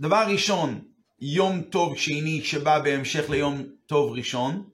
דבר 0.00 0.24
ראשון, 0.28 0.80
יום 1.20 1.60
טוב 1.60 1.98
שני 1.98 2.40
שבא 2.44 2.78
בהמשך 2.78 3.30
ליום 3.30 3.64
טוב 3.86 4.12
ראשון. 4.12 4.64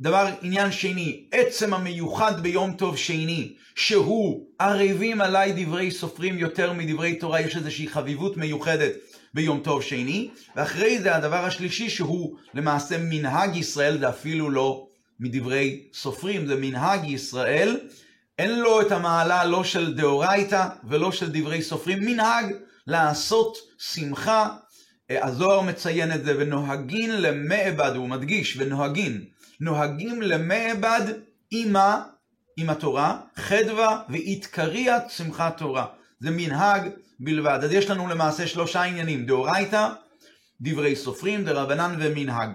דבר, 0.00 0.26
עניין 0.42 0.72
שני, 0.72 1.24
עצם 1.32 1.74
המיוחד 1.74 2.42
ביום 2.42 2.72
טוב 2.72 2.96
שני, 2.96 3.54
שהוא 3.74 4.46
ערבים 4.58 5.20
עליי 5.20 5.64
דברי 5.64 5.90
סופרים 5.90 6.38
יותר 6.38 6.72
מדברי 6.72 7.14
תורה, 7.14 7.40
יש 7.40 7.56
איזושהי 7.56 7.88
חביבות 7.88 8.36
מיוחדת 8.36 8.92
ביום 9.34 9.60
טוב 9.60 9.82
שני, 9.82 10.30
ואחרי 10.56 10.98
זה 10.98 11.16
הדבר 11.16 11.44
השלישי 11.44 11.90
שהוא 11.90 12.36
למעשה 12.54 12.98
מנהג 12.98 13.56
ישראל, 13.56 13.98
זה 13.98 14.08
אפילו 14.08 14.50
לא 14.50 14.86
מדברי 15.20 15.88
סופרים, 15.92 16.46
זה 16.46 16.56
מנהג 16.56 17.04
ישראל, 17.04 17.80
אין 18.38 18.58
לו 18.58 18.80
את 18.80 18.92
המעלה 18.92 19.44
לא 19.44 19.64
של 19.64 19.94
דאורייתא 19.94 20.68
ולא 20.84 21.12
של 21.12 21.30
דברי 21.32 21.62
סופרים, 21.62 21.98
מנהג 22.00 22.54
לעשות 22.86 23.56
שמחה, 23.78 24.48
הזוהר 25.10 25.60
מציין 25.60 26.12
את 26.12 26.24
זה, 26.24 26.34
ונוהגין 26.38 27.22
למעבד, 27.22 27.92
הוא 27.96 28.08
מדגיש, 28.08 28.56
ונוהגין, 28.58 29.24
נוהגים 29.60 30.22
למעבד 30.22 31.02
עמה, 31.50 32.02
עם 32.56 32.70
התורה, 32.70 33.20
חדווה 33.36 34.02
ואיתקריית 34.08 35.02
שמחת 35.08 35.58
תורה. 35.58 35.86
זה 36.20 36.30
מנהג 36.30 36.82
בלבד. 37.20 37.58
אז 37.62 37.72
יש 37.72 37.90
לנו 37.90 38.08
למעשה 38.08 38.46
שלושה 38.46 38.82
עניינים, 38.82 39.26
דאורייתא, 39.26 39.88
דברי 40.60 40.96
סופרים, 40.96 41.44
דרבנן 41.44 41.96
ומנהג. 41.98 42.50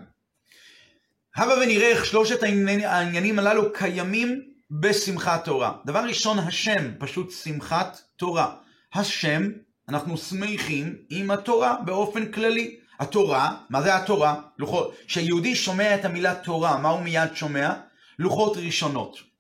הבה 1.36 1.54
ונראה 1.54 1.88
איך 1.88 2.06
שלושת 2.06 2.44
העניינים 2.44 3.40
הללו 3.40 3.74
קיימים 3.74 4.42
בשמחת 4.72 5.46
תורה. 5.46 5.72
דבר 5.86 6.00
ראשון, 6.00 6.40
השם, 6.40 6.92
פשוט 7.00 7.32
שמחת 7.32 8.02
תורה. 8.18 8.56
השם, 8.94 9.50
אנחנו 9.90 10.18
שמחים 10.18 10.96
עם 11.10 11.32
התורה 11.32 11.76
באופן 11.86 12.32
כללי. 12.32 12.80
התורה, 13.00 13.58
מה 13.70 13.82
זה 13.82 13.96
התורה? 13.96 14.42
לוחות. 14.60 14.96
כשיהודי 15.08 15.56
שומע 15.56 15.96
את 15.96 16.06
המילה 16.06 16.36
תורה, 16.36 16.78
מה 16.78 16.90
הוא 16.90 17.02
מיד 17.02 17.36
שומע? 17.36 17.74
לוחות 18.20 18.58
ראשונות. 18.58 19.35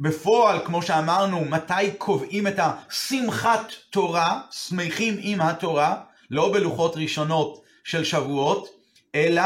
בפועל, 0.00 0.58
כמו 0.64 0.82
שאמרנו, 0.82 1.44
מתי 1.44 1.90
קובעים 1.98 2.46
את 2.46 2.58
השמחת 2.58 3.72
תורה, 3.90 4.40
שמחים 4.50 5.16
עם 5.20 5.40
התורה, 5.40 6.02
לא 6.30 6.52
בלוחות 6.52 6.96
ראשונות 6.96 7.62
של 7.84 8.04
שבועות, 8.04 8.68
אלא 9.14 9.42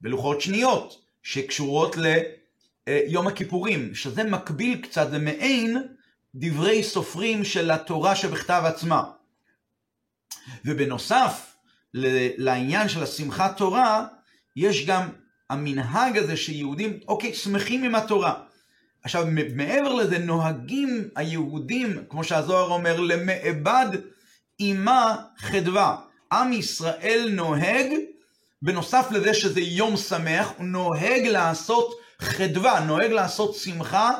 בלוחות 0.00 0.40
שניות, 0.40 1.02
שקשורות 1.22 1.96
ליום 2.86 3.26
הכיפורים, 3.26 3.94
שזה 3.94 4.24
מקביל 4.24 4.82
קצת, 4.82 5.10
זה 5.10 5.18
מעין 5.18 5.82
דברי 6.34 6.82
סופרים 6.82 7.44
של 7.44 7.70
התורה 7.70 8.16
שבכתב 8.16 8.62
עצמה. 8.66 9.02
ובנוסף 10.64 11.56
לעניין 11.94 12.88
של 12.88 13.02
השמחת 13.02 13.56
תורה, 13.56 14.06
יש 14.56 14.86
גם 14.86 15.08
המנהג 15.50 16.18
הזה 16.18 16.36
שיהודים, 16.36 17.00
אוקיי, 17.08 17.34
שמחים 17.34 17.84
עם 17.84 17.94
התורה. 17.94 18.34
עכשיו, 19.04 19.26
מעבר 19.54 19.94
לזה, 19.94 20.18
נוהגים 20.18 21.08
היהודים, 21.16 22.04
כמו 22.08 22.24
שהזוהר 22.24 22.70
אומר, 22.70 23.00
למעבד 23.00 23.86
עימה 24.58 25.16
חדווה. 25.38 25.96
עם 26.32 26.52
ישראל 26.52 27.28
נוהג, 27.32 27.86
בנוסף 28.62 29.06
לזה 29.10 29.34
שזה 29.34 29.60
יום 29.60 29.96
שמח, 29.96 30.52
הוא 30.56 30.66
נוהג 30.66 31.26
לעשות 31.26 31.94
חדווה, 32.18 32.80
נוהג 32.80 33.10
לעשות 33.10 33.54
שמחה 33.54 34.10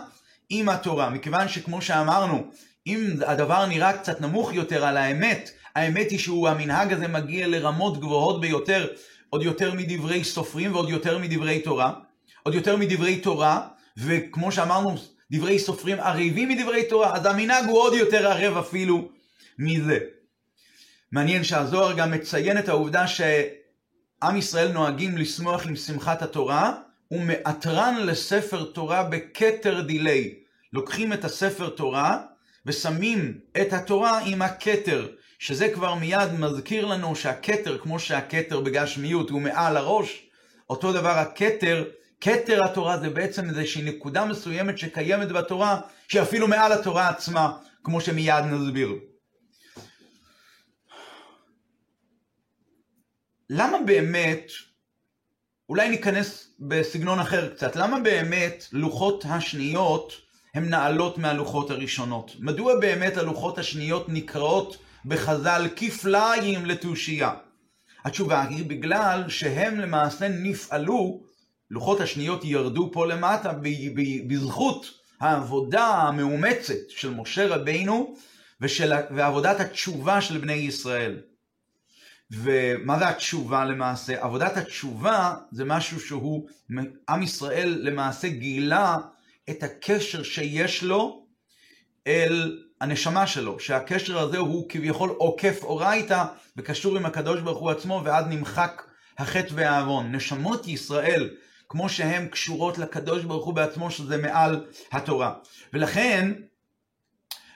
עם 0.50 0.68
התורה. 0.68 1.10
מכיוון 1.10 1.48
שכמו 1.48 1.82
שאמרנו, 1.82 2.50
אם 2.86 3.06
הדבר 3.26 3.66
נראה 3.66 3.92
קצת 3.92 4.20
נמוך 4.20 4.54
יותר 4.54 4.84
על 4.84 4.96
האמת, 4.96 5.50
האמת 5.76 6.10
היא 6.10 6.18
שהמנהג 6.18 6.92
הזה 6.92 7.08
מגיע 7.08 7.48
לרמות 7.48 8.00
גבוהות 8.00 8.40
ביותר, 8.40 8.88
עוד 9.30 9.42
יותר 9.42 9.74
מדברי 9.74 10.24
סופרים 10.24 10.74
ועוד 10.74 10.90
יותר 10.90 11.18
מדברי 11.18 11.60
תורה. 11.60 11.92
עוד 12.42 12.54
יותר 12.54 12.76
מדברי 12.76 13.20
תורה, 13.20 13.68
וכמו 13.96 14.52
שאמרנו, 14.52 14.96
דברי 15.30 15.58
סופרים 15.58 16.00
ערבים 16.00 16.48
מדברי 16.48 16.84
תורה, 16.88 17.16
אז 17.16 17.26
המנהג 17.26 17.64
הוא 17.64 17.78
עוד 17.78 17.94
יותר 17.94 18.28
ערב 18.28 18.56
אפילו 18.56 19.08
מזה. 19.58 19.98
מעניין 21.12 21.44
שהזוהר 21.44 21.92
גם 21.92 22.10
מציין 22.10 22.58
את 22.58 22.68
העובדה 22.68 23.06
שעם 23.06 24.36
ישראל 24.36 24.72
נוהגים 24.72 25.18
לשמוח 25.18 25.66
עם 25.66 25.76
שמחת 25.76 26.22
התורה, 26.22 26.74
ומאתרן 27.10 28.06
לספר 28.06 28.64
תורה 28.64 29.02
בכתר 29.02 29.80
דיליי. 29.80 30.34
לוקחים 30.72 31.12
את 31.12 31.24
הספר 31.24 31.68
תורה 31.68 32.18
ושמים 32.66 33.38
את 33.60 33.72
התורה 33.72 34.20
עם 34.24 34.42
הכתר, 34.42 35.08
שזה 35.38 35.68
כבר 35.68 35.94
מיד 35.94 36.32
מזכיר 36.38 36.86
לנו 36.86 37.16
שהכתר, 37.16 37.78
כמו 37.78 37.98
שהכתר 37.98 38.60
בגשמיות 38.60 39.30
הוא 39.30 39.40
מעל 39.40 39.76
הראש, 39.76 40.22
אותו 40.70 40.92
דבר 40.92 41.18
הכתר 41.18 41.84
כתר 42.24 42.64
התורה 42.64 42.98
זה 42.98 43.10
בעצם 43.10 43.48
איזושהי 43.48 43.82
נקודה 43.82 44.24
מסוימת 44.24 44.78
שקיימת 44.78 45.28
בתורה, 45.28 45.80
שהיא 46.08 46.22
אפילו 46.22 46.48
מעל 46.48 46.72
התורה 46.72 47.08
עצמה, 47.08 47.58
כמו 47.84 48.00
שמיד 48.00 48.44
נסביר. 48.44 48.94
למה 53.50 53.78
באמת, 53.86 54.50
אולי 55.68 55.88
ניכנס 55.88 56.54
בסגנון 56.60 57.18
אחר 57.18 57.54
קצת, 57.54 57.76
למה 57.76 58.00
באמת 58.00 58.64
לוחות 58.72 59.24
השניות 59.28 60.12
הן 60.54 60.68
נעלות 60.68 61.18
מהלוחות 61.18 61.70
הראשונות? 61.70 62.32
מדוע 62.38 62.80
באמת 62.80 63.16
הלוחות 63.16 63.58
השניות 63.58 64.08
נקראות 64.08 64.76
בחז"ל 65.04 65.68
כפליים 65.76 66.66
לתושייה? 66.66 67.34
התשובה 68.04 68.42
היא 68.42 68.66
בגלל 68.66 69.24
שהם 69.28 69.80
למעשה 69.80 70.28
נפעלו 70.28 71.31
לוחות 71.72 72.00
השניות 72.00 72.44
ירדו 72.44 72.90
פה 72.92 73.06
למטה 73.06 73.52
בזכות 74.26 74.90
העבודה 75.20 75.86
המאומצת 75.86 76.74
של 76.88 77.10
משה 77.10 77.46
רבינו 77.46 78.14
ושל, 78.60 78.92
ועבודת 79.10 79.60
התשובה 79.60 80.20
של 80.20 80.38
בני 80.38 80.52
ישראל. 80.52 81.20
ומה 82.30 82.98
זה 82.98 83.08
התשובה 83.08 83.64
למעשה? 83.64 84.22
עבודת 84.24 84.56
התשובה 84.56 85.34
זה 85.52 85.64
משהו 85.64 86.00
שהוא, 86.00 86.48
עם 87.08 87.22
ישראל 87.22 87.78
למעשה 87.82 88.28
גילה 88.28 88.96
את 89.50 89.62
הקשר 89.62 90.22
שיש 90.22 90.82
לו 90.82 91.26
אל 92.06 92.62
הנשמה 92.80 93.26
שלו, 93.26 93.60
שהקשר 93.60 94.18
הזה 94.18 94.38
הוא 94.38 94.68
כביכול 94.68 95.10
עוקף 95.10 95.58
אורייתא 95.62 96.24
וקשור 96.56 96.96
עם 96.96 97.06
הקדוש 97.06 97.40
ברוך 97.40 97.58
הוא 97.58 97.70
עצמו 97.70 98.02
ועד 98.04 98.26
נמחק 98.28 98.82
החטא 99.18 99.54
והעוון. 99.54 100.14
נשמות 100.14 100.66
ישראל, 100.66 101.30
כמו 101.72 101.88
שהן 101.88 102.26
קשורות 102.26 102.78
לקדוש 102.78 103.24
ברוך 103.24 103.46
הוא 103.46 103.54
בעצמו, 103.54 103.90
שזה 103.90 104.16
מעל 104.16 104.64
התורה. 104.92 105.32
ולכן, 105.72 106.32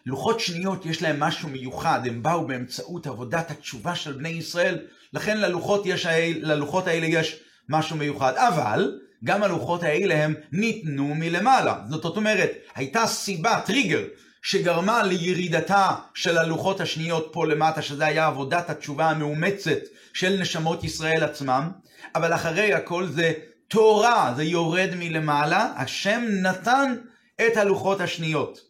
לוחות 0.07 0.41
שניות 0.41 0.87
יש 0.87 1.03
להם 1.03 1.21
משהו 1.21 1.49
מיוחד, 1.49 2.01
הם 2.07 2.23
באו 2.23 2.47
באמצעות 2.47 3.07
עבודת 3.07 3.51
התשובה 3.51 3.95
של 3.95 4.13
בני 4.13 4.29
ישראל, 4.29 4.79
לכן 5.13 5.39
ללוחות, 5.39 5.83
יש, 5.87 6.07
ללוחות 6.41 6.87
האלה 6.87 7.07
יש 7.07 7.41
משהו 7.69 7.97
מיוחד. 7.97 8.33
אבל, 8.37 8.99
גם 9.25 9.43
הלוחות 9.43 9.83
האלה 9.83 10.25
הם 10.25 10.35
ניתנו 10.53 11.15
מלמעלה. 11.15 11.79
זאת 11.89 12.17
אומרת, 12.17 12.51
הייתה 12.75 13.07
סיבה, 13.07 13.61
טריגר, 13.67 14.03
שגרמה 14.43 15.03
לירידתה 15.03 15.95
של 16.15 16.39
הלוחות 16.39 16.81
השניות 16.81 17.29
פה 17.33 17.47
למטה, 17.47 17.83
שזה 17.83 18.07
היה 18.07 18.27
עבודת 18.27 18.71
התשובה 18.71 19.11
המאומצת 19.11 19.79
של 20.15 20.41
נשמות 20.41 20.85
ישראל 20.85 21.25
עצמם, 21.25 21.71
אבל 22.15 22.35
אחרי 22.35 22.75
הכל 22.75 23.07
זה 23.07 23.33
תורה, 23.69 24.33
זה 24.37 24.45
יורד 24.45 24.91
מלמעלה, 24.97 25.73
השם 25.77 26.23
נתן 26.43 26.95
את 27.47 27.57
הלוחות 27.57 28.01
השניות. 28.01 28.61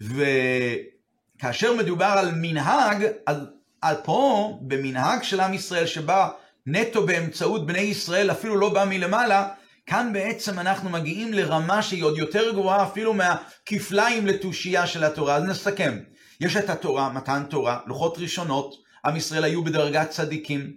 וכאשר 0.00 1.74
מדובר 1.74 2.04
על 2.18 2.32
מנהג, 2.34 3.06
אז 3.26 3.36
על 3.80 3.96
פה, 4.04 4.58
במנהג 4.62 5.22
של 5.22 5.40
עם 5.40 5.54
ישראל 5.54 5.86
שבא 5.86 6.28
נטו 6.66 7.06
באמצעות 7.06 7.66
בני 7.66 7.78
ישראל, 7.78 8.30
אפילו 8.30 8.56
לא 8.56 8.68
בא 8.68 8.84
מלמעלה, 8.84 9.48
כאן 9.86 10.12
בעצם 10.12 10.58
אנחנו 10.58 10.90
מגיעים 10.90 11.32
לרמה 11.32 11.82
שהיא 11.82 12.04
עוד 12.04 12.18
יותר 12.18 12.52
גבוהה 12.52 12.82
אפילו 12.82 13.14
מהכפליים 13.14 14.26
לתושייה 14.26 14.86
של 14.86 15.04
התורה. 15.04 15.36
אז 15.36 15.44
נסכם. 15.44 15.98
יש 16.40 16.56
את 16.56 16.70
התורה, 16.70 17.12
מתן 17.12 17.42
תורה, 17.50 17.78
לוחות 17.86 18.18
ראשונות, 18.18 18.74
עם 19.04 19.16
ישראל 19.16 19.44
היו 19.44 19.64
בדרגת 19.64 20.10
צדיקים, 20.10 20.72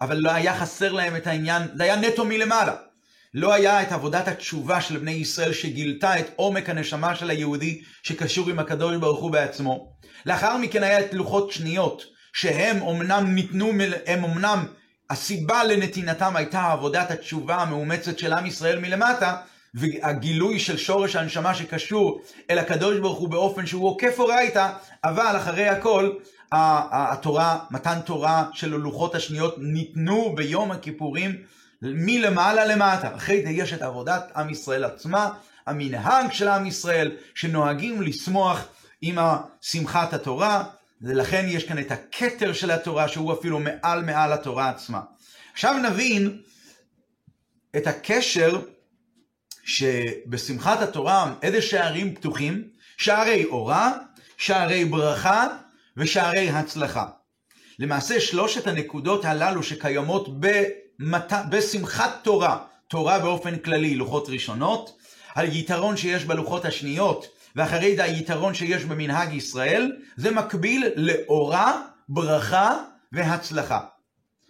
אבל 0.00 0.16
לא 0.16 0.30
היה 0.30 0.56
חסר 0.56 0.92
להם 0.92 1.16
את 1.16 1.26
העניין, 1.26 1.62
זה 1.74 1.82
היה 1.82 1.96
נטו 1.96 2.24
מלמעלה. 2.24 2.74
לא 3.34 3.52
היה 3.52 3.82
את 3.82 3.92
עבודת 3.92 4.28
התשובה 4.28 4.80
של 4.80 4.96
בני 4.96 5.10
ישראל 5.10 5.52
שגילתה 5.52 6.18
את 6.18 6.26
עומק 6.36 6.68
הנשמה 6.68 7.16
של 7.16 7.30
היהודי 7.30 7.82
שקשור 8.02 8.50
עם 8.50 8.58
הקדוש 8.58 8.96
ברוך 8.96 9.20
הוא 9.20 9.30
בעצמו. 9.30 9.92
לאחר 10.26 10.56
מכן 10.56 10.82
היה 10.82 11.00
את 11.00 11.14
לוחות 11.14 11.52
שניות, 11.52 12.04
שהם 12.32 12.82
אמנם 12.82 13.34
ניתנו, 13.34 13.70
הם 14.06 14.24
אמנם 14.24 14.66
הסיבה 15.10 15.64
לנתינתם 15.64 16.36
הייתה 16.36 16.72
עבודת 16.72 17.10
התשובה 17.10 17.56
המאומצת 17.56 18.18
של 18.18 18.32
עם 18.32 18.46
ישראל 18.46 18.78
מלמטה, 18.78 19.36
והגילוי 19.74 20.58
של 20.58 20.76
שורש 20.76 21.16
הנשמה 21.16 21.54
שקשור 21.54 22.22
אל 22.50 22.58
הקדוש 22.58 22.98
ברוך 22.98 23.18
הוא 23.18 23.28
באופן 23.28 23.66
שהוא 23.66 23.88
עוקף 23.88 24.18
אורייתא, 24.18 24.72
אבל 25.04 25.36
אחרי 25.36 25.68
הכל, 25.68 26.12
התורה, 26.52 27.58
מתן 27.70 28.00
תורה 28.04 28.44
של 28.52 28.74
הלוחות 28.74 29.14
השניות 29.14 29.54
ניתנו 29.58 30.34
ביום 30.36 30.70
הכיפורים 30.70 31.36
מלמעלה 31.82 32.64
למטה. 32.64 33.16
אחרי 33.16 33.42
זה 33.42 33.50
יש 33.50 33.72
את 33.72 33.82
עבודת 33.82 34.32
עם 34.36 34.50
ישראל 34.50 34.84
עצמה, 34.84 35.30
המנהג 35.66 36.32
של 36.32 36.48
עם 36.48 36.66
ישראל, 36.66 37.16
שנוהגים 37.34 38.02
לשמוח 38.02 38.68
עם 39.00 39.18
שמחת 39.60 40.12
התורה, 40.12 40.64
ולכן 41.02 41.46
יש 41.48 41.64
כאן 41.64 41.78
את 41.78 41.90
הכתר 41.90 42.52
של 42.52 42.70
התורה 42.70 43.08
שהוא 43.08 43.32
אפילו 43.32 43.60
מעל 43.60 44.04
מעל 44.04 44.32
התורה 44.32 44.68
עצמה. 44.68 45.00
עכשיו 45.52 45.76
נבין 45.78 46.40
את 47.76 47.86
הקשר 47.86 48.60
שבשמחת 49.64 50.82
התורה 50.82 51.34
איזה 51.42 51.62
שערים 51.62 52.14
פתוחים? 52.14 52.68
שערי 52.96 53.44
אורה, 53.44 53.92
שערי 54.36 54.84
ברכה 54.84 55.46
ושערי 55.96 56.50
הצלחה. 56.50 57.06
למעשה 57.78 58.20
שלושת 58.20 58.66
הנקודות 58.66 59.24
הללו 59.24 59.62
שקיימות 59.62 60.40
במת... 60.98 61.32
בשמחת 61.50 62.20
תורה, 62.22 62.58
תורה 62.88 63.18
באופן 63.18 63.58
כללי, 63.58 63.94
לוחות 63.94 64.28
ראשונות, 64.28 64.98
היתרון 65.34 65.96
שיש 65.96 66.24
בלוחות 66.24 66.64
השניות 66.64 67.26
ואחרי 67.56 67.96
זה 67.96 68.04
היתרון 68.04 68.54
שיש 68.54 68.84
במנהג 68.84 69.32
ישראל, 69.32 69.96
זה 70.16 70.30
מקביל 70.30 70.86
לאורה, 70.96 71.82
ברכה 72.08 72.84
והצלחה. 73.12 73.80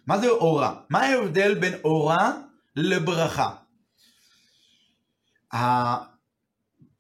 מה 0.07 0.19
זה 0.19 0.29
אורה? 0.29 0.75
מה 0.91 1.01
ההבדל 1.01 1.55
בין 1.55 1.75
אורה 1.85 2.33
לברכה? 2.77 3.51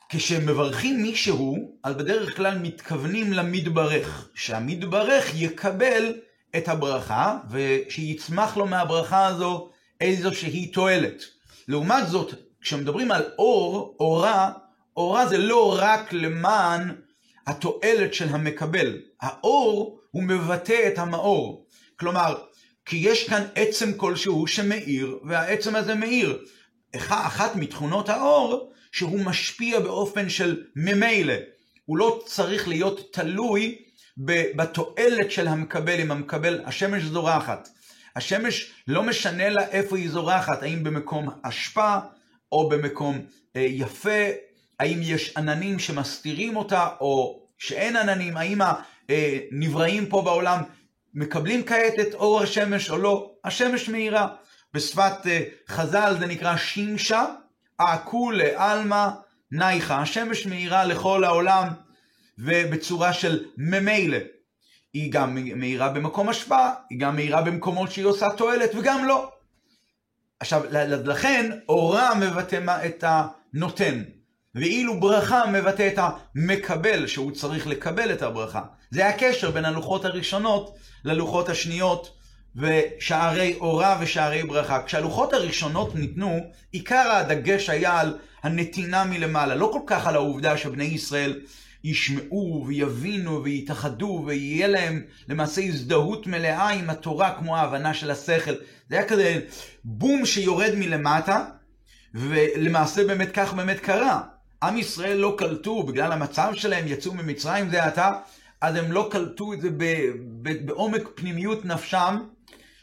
כשמברכים 0.08 1.02
מישהו, 1.02 1.76
אז 1.84 1.94
בדרך 1.94 2.36
כלל 2.36 2.58
מתכוונים 2.58 3.32
למתברך, 3.32 4.28
שהמתברך 4.34 5.34
יקבל 5.34 6.12
את 6.56 6.68
הברכה, 6.68 7.38
ושיצמח 7.50 8.56
לו 8.56 8.66
מהברכה 8.66 9.26
הזו 9.26 9.70
איזושהי 10.00 10.66
תועלת. 10.66 11.22
לעומת 11.68 12.08
זאת, 12.08 12.34
כשמדברים 12.60 13.12
על 13.12 13.22
אור, 13.38 13.96
אורה, 14.00 14.52
אורה 14.96 15.26
זה 15.26 15.38
לא 15.38 15.76
רק 15.78 16.12
למען 16.12 16.94
התועלת 17.46 18.14
של 18.14 18.28
המקבל. 18.28 18.98
האור 19.20 20.00
הוא 20.10 20.22
מבטא 20.22 20.88
את 20.88 20.98
המאור. 20.98 21.66
כלומר, 21.96 22.36
כי 22.86 22.96
יש 22.96 23.28
כאן 23.28 23.42
עצם 23.54 23.92
כלשהו 23.96 24.46
שמאיר, 24.46 25.18
והעצם 25.24 25.76
הזה 25.76 25.94
מאיר. 25.94 26.38
אחת 27.08 27.56
מתכונות 27.56 28.08
האור, 28.08 28.72
שהוא 28.92 29.24
משפיע 29.24 29.80
באופן 29.80 30.28
של 30.28 30.62
ממילא. 30.76 31.34
הוא 31.84 31.98
לא 31.98 32.22
צריך 32.26 32.68
להיות 32.68 33.00
תלוי 33.12 33.78
בתועלת 34.56 35.30
של 35.30 35.48
המקבל, 35.48 36.00
אם 36.00 36.10
המקבל, 36.10 36.60
השמש 36.64 37.02
זורחת. 37.02 37.68
השמש 38.16 38.72
לא 38.88 39.02
משנה 39.02 39.48
לה 39.48 39.68
איפה 39.68 39.96
היא 39.96 40.10
זורחת, 40.10 40.62
האם 40.62 40.84
במקום 40.84 41.28
אשפה, 41.42 41.98
או 42.52 42.68
במקום 42.68 43.18
אה, 43.56 43.60
יפה, 43.60 44.20
האם 44.80 44.98
יש 45.02 45.36
עננים 45.36 45.78
שמסתירים 45.78 46.56
אותה, 46.56 46.88
או 47.00 47.42
שאין 47.58 47.96
עננים, 47.96 48.36
האם 48.36 48.58
הנבראים 49.08 50.06
פה 50.06 50.22
בעולם 50.22 50.62
מקבלים 51.14 51.64
כעת 51.64 51.94
את 52.00 52.14
אור 52.14 52.42
השמש 52.42 52.90
או 52.90 52.98
לא? 52.98 53.32
השמש 53.44 53.88
מאירה. 53.88 54.28
בשפת 54.74 55.26
אה, 55.26 55.40
חז"ל 55.68 56.16
זה 56.18 56.26
נקרא 56.26 56.56
שימשה, 56.56 57.24
אקולה 57.76 58.48
עלמא 58.56 59.08
נייחה. 59.52 59.96
השמש 59.96 60.46
מאירה 60.46 60.84
לכל 60.84 61.24
העולם 61.24 61.68
ובצורה 62.44 63.12
של 63.12 63.44
ממילא. 63.56 64.18
היא 64.92 65.12
גם 65.12 65.34
מאירה 65.34 65.88
במקום 65.88 66.28
השפעה, 66.28 66.74
היא 66.90 67.00
גם 67.00 67.16
מאירה 67.16 67.42
במקומות 67.42 67.92
שהיא 67.92 68.04
עושה 68.04 68.28
תועלת 68.36 68.74
וגם 68.74 69.04
לא. 69.04 69.30
עכשיו, 70.40 70.62
לכן 71.04 71.50
אורה 71.68 72.14
מבטא 72.14 72.86
את 72.86 73.04
הנותן. 73.06 74.02
ואילו 74.54 75.00
ברכה 75.00 75.46
מבטא 75.46 75.88
את 75.92 75.98
המקבל, 75.98 77.06
שהוא 77.06 77.32
צריך 77.32 77.66
לקבל 77.66 78.12
את 78.12 78.22
הברכה. 78.22 78.62
זה 78.90 79.08
הקשר 79.08 79.50
בין 79.50 79.64
הלוחות 79.64 80.04
הראשונות 80.04 80.74
ללוחות 81.04 81.48
השניות 81.48 82.16
ושערי 82.56 83.56
אורה 83.60 83.98
ושערי 84.00 84.42
ברכה. 84.42 84.82
כשהלוחות 84.82 85.32
הראשונות 85.32 85.94
ניתנו, 85.94 86.40
עיקר 86.72 87.12
הדגש 87.12 87.68
היה 87.68 88.00
על 88.00 88.18
הנתינה 88.42 89.04
מלמעלה, 89.04 89.54
לא 89.54 89.70
כל 89.72 89.80
כך 89.86 90.06
על 90.06 90.14
העובדה 90.14 90.56
שבני 90.56 90.84
ישראל 90.84 91.40
ישמעו 91.84 92.64
ויבינו 92.66 93.44
ויתאחדו 93.44 94.22
ויהיה 94.26 94.68
להם 94.68 95.02
למעשה 95.28 95.60
הזדהות 95.60 96.26
מלאה 96.26 96.68
עם 96.68 96.90
התורה 96.90 97.34
כמו 97.38 97.56
ההבנה 97.56 97.94
של 97.94 98.10
השכל. 98.10 98.54
זה 98.88 98.96
היה 98.96 99.08
כזה 99.08 99.40
בום 99.84 100.26
שיורד 100.26 100.74
מלמטה, 100.74 101.44
ולמעשה 102.14 103.06
באמת 103.06 103.30
כך 103.34 103.54
באמת 103.54 103.80
קרה. 103.80 104.22
עם 104.62 104.78
ישראל 104.78 105.16
לא 105.16 105.34
קלטו, 105.38 105.82
בגלל 105.82 106.12
המצב 106.12 106.52
שלהם, 106.54 106.88
יצאו 106.88 107.14
ממצרים 107.14 107.70
זה 107.70 107.84
עתה, 107.84 108.12
אז 108.60 108.76
הם 108.76 108.92
לא 108.92 109.08
קלטו 109.10 109.52
את 109.52 109.60
זה 109.60 109.68
בעומק 110.42 111.02
פנימיות 111.14 111.64
נפשם, 111.64 112.18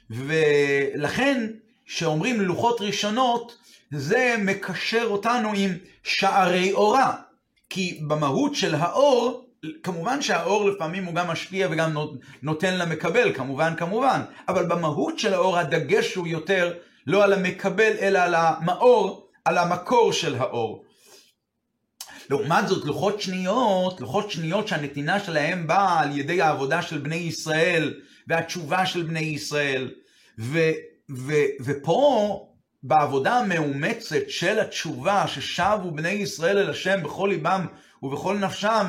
ולכן, 0.09 1.47
כשאומרים 1.85 2.41
לוחות 2.41 2.81
ראשונות, 2.81 3.57
זה 3.91 4.35
מקשר 4.39 5.07
אותנו 5.09 5.51
עם 5.55 5.71
שערי 6.03 6.73
אורה. 6.73 7.28
כי 7.69 7.99
במהות 8.08 8.55
של 8.55 8.75
האור, 8.75 9.45
כמובן 9.84 10.21
שהאור 10.21 10.69
לפעמים 10.69 11.05
הוא 11.05 11.15
גם 11.15 11.27
משפיע 11.27 11.67
וגם 11.71 11.95
נותן 12.43 12.77
למקבל, 12.77 13.34
כמובן, 13.34 13.73
כמובן, 13.77 14.21
אבל 14.47 14.65
במהות 14.65 15.19
של 15.19 15.34
האור 15.34 15.58
הדגש 15.58 16.15
הוא 16.15 16.27
יותר 16.27 16.73
לא 17.08 17.23
על 17.23 17.34
המקבל, 17.34 17.91
אלא 17.99 18.19
על 18.19 18.36
המאור, 18.36 19.29
על 19.45 19.58
המקור 19.58 20.13
של 20.13 20.36
האור. 20.36 20.86
לעומת 22.29 22.67
זאת, 22.67 22.86
לוחות 22.86 23.21
שניות, 23.21 24.01
לוחות 24.01 24.32
שניות 24.32 24.67
שהנתינה 24.67 25.19
שלהם 25.19 25.67
באה 25.67 25.99
על 25.99 26.19
ידי 26.19 26.41
העבודה 26.41 26.82
של 26.82 26.97
בני 26.97 27.15
ישראל 27.15 27.93
והתשובה 28.27 28.86
של 28.86 29.03
בני 29.03 29.19
ישראל. 29.19 29.91
ו, 30.39 30.60
ו, 31.17 31.34
ופה, 31.65 32.48
בעבודה 32.83 33.39
המאומצת 33.39 34.29
של 34.29 34.59
התשובה 34.59 35.27
ששבו 35.27 35.91
בני 35.91 36.09
ישראל 36.09 36.57
אל 36.57 36.69
השם 36.69 37.03
בכל 37.03 37.27
ליבם 37.31 37.65
ובכל 38.03 38.37
נפשם, 38.37 38.85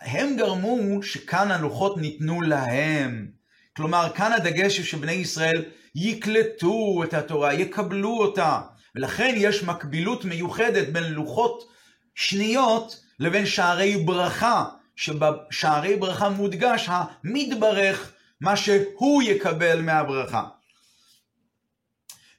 הם 0.00 0.36
גרמו 0.36 1.02
שכאן 1.02 1.50
הלוחות 1.50 1.96
ניתנו 1.96 2.40
להם. 2.42 3.28
כלומר, 3.76 4.08
כאן 4.14 4.32
הדגש 4.32 4.78
הוא 4.78 4.86
שבני 4.86 5.12
ישראל 5.12 5.64
יקלטו 5.94 7.02
את 7.04 7.14
התורה, 7.14 7.54
יקבלו 7.54 8.18
אותה. 8.18 8.60
ולכן 8.94 9.34
יש 9.36 9.62
מקבילות 9.62 10.24
מיוחדת 10.24 10.88
בין 10.88 11.04
לוחות 11.04 11.68
שניות 12.14 13.00
לבין 13.18 13.46
שערי 13.46 13.96
ברכה, 13.96 14.64
שבשערי 14.96 15.96
ברכה 15.96 16.28
מודגש 16.28 16.88
המתברך, 16.90 18.12
מה 18.40 18.56
שהוא 18.56 19.22
יקבל 19.22 19.80
מהברכה. 19.80 20.42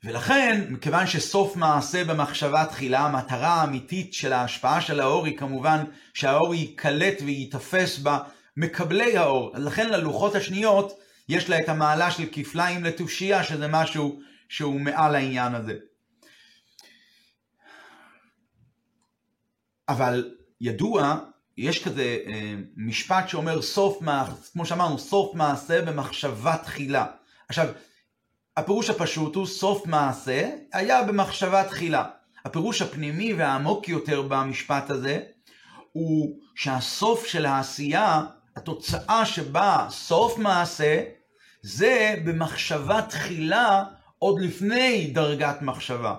ולכן, 0.04 0.66
מכיוון 0.70 1.08
שסוף 1.08 1.56
מעשה 1.56 2.04
במחשבה 2.04 2.66
תחילה, 2.66 3.00
המטרה 3.00 3.54
האמיתית 3.54 4.14
של 4.14 4.34
ההשפעה 4.34 4.82
של 4.82 5.00
האור 5.00 5.26
היא 5.26 5.38
כמובן 5.38 5.84
שהאור 6.14 6.56
ייקלט 6.56 7.22
וייתפס 7.26 8.00
במקבלי 8.58 9.18
האור. 9.18 9.52
לכן 9.58 9.90
ללוחות 9.90 10.36
השניות 10.36 11.00
יש 11.30 11.50
לה 11.50 11.60
את 11.60 11.70
המעלה 11.70 12.12
של 12.12 12.24
כפליים 12.32 12.84
לתושייה, 12.84 13.44
שזה 13.44 13.68
משהו 13.68 14.22
שהוא 14.50 14.82
מעל 14.82 15.16
העניין 15.16 15.56
הזה. 15.56 15.74
אבל 19.90 20.36
ידוע, 20.62 21.20
יש 21.58 21.84
כזה 21.84 22.18
אה, 22.28 22.54
משפט 22.78 23.30
שאומר 23.30 23.62
סוף, 23.62 24.00
כמו 24.54 24.66
שאמרנו, 24.66 25.00
סוף 25.00 25.36
מעשה 25.36 25.82
במחשבה 25.82 26.58
תחילה. 26.58 27.06
עכשיו, 27.50 27.68
הפירוש 28.58 28.90
הפשוט 28.90 29.36
הוא 29.36 29.46
סוף 29.46 29.88
מעשה 29.88 30.50
היה 30.74 31.04
במחשבה 31.04 31.64
תחילה. 31.64 32.06
הפירוש 32.46 32.82
הפנימי 32.82 33.34
והעמוק 33.34 33.90
יותר 33.90 34.22
במשפט 34.22 34.90
הזה 34.90 35.20
הוא 35.92 36.40
שהסוף 36.56 37.26
של 37.26 37.46
העשייה, 37.46 38.22
התוצאה 38.56 39.26
שבה 39.26 39.88
סוף 39.90 40.38
מעשה, 40.38 41.04
זה 41.62 42.16
במחשבה 42.26 43.02
תחילה 43.02 43.84
עוד 44.20 44.42
לפני 44.42 45.12
דרגת 45.14 45.62
מחשבה. 45.62 46.16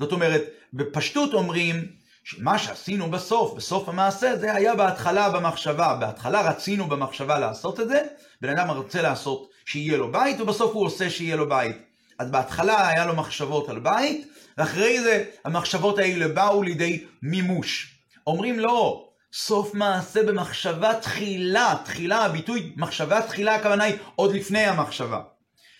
זאת 0.00 0.12
אומרת, 0.12 0.42
בפשטות 0.72 1.34
אומרים 1.34 1.86
שמה 2.24 2.58
שעשינו 2.58 3.10
בסוף, 3.10 3.54
בסוף 3.54 3.88
המעשה, 3.88 4.36
זה 4.36 4.54
היה 4.54 4.74
בהתחלה 4.74 5.30
במחשבה. 5.30 5.96
בהתחלה 6.00 6.50
רצינו 6.50 6.86
במחשבה 6.86 7.38
לעשות 7.38 7.80
את 7.80 7.88
זה, 7.88 8.02
בן 8.40 8.58
אדם 8.58 8.70
רוצה 8.70 9.02
לעשות 9.02 9.51
שיהיה 9.64 9.96
לו 9.96 10.12
בית, 10.12 10.40
ובסוף 10.40 10.72
הוא 10.72 10.86
עושה 10.86 11.10
שיהיה 11.10 11.36
לו 11.36 11.48
בית. 11.48 11.76
אז 12.18 12.30
בהתחלה 12.30 12.88
היה 12.88 13.06
לו 13.06 13.16
מחשבות 13.16 13.68
על 13.68 13.78
בית, 13.78 14.26
ואחרי 14.58 15.00
זה 15.00 15.24
המחשבות 15.44 15.98
האלה 15.98 16.28
באו 16.28 16.62
לידי 16.62 17.04
מימוש. 17.22 17.98
אומרים 18.26 18.58
לא, 18.58 19.08
סוף 19.32 19.74
מעשה 19.74 20.22
במחשבה 20.22 20.94
תחילה, 20.94 21.74
תחילה, 21.84 22.24
הביטוי 22.24 22.72
מחשבה 22.76 23.22
תחילה, 23.22 23.54
הכוונה 23.54 23.84
היא 23.84 23.96
עוד 24.14 24.34
לפני 24.34 24.64
המחשבה. 24.66 25.20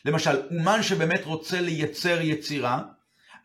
למשל, 0.05 0.43
אומן 0.51 0.83
שבאמת 0.83 1.25
רוצה 1.25 1.61
לייצר 1.61 2.21
יצירה, 2.21 2.83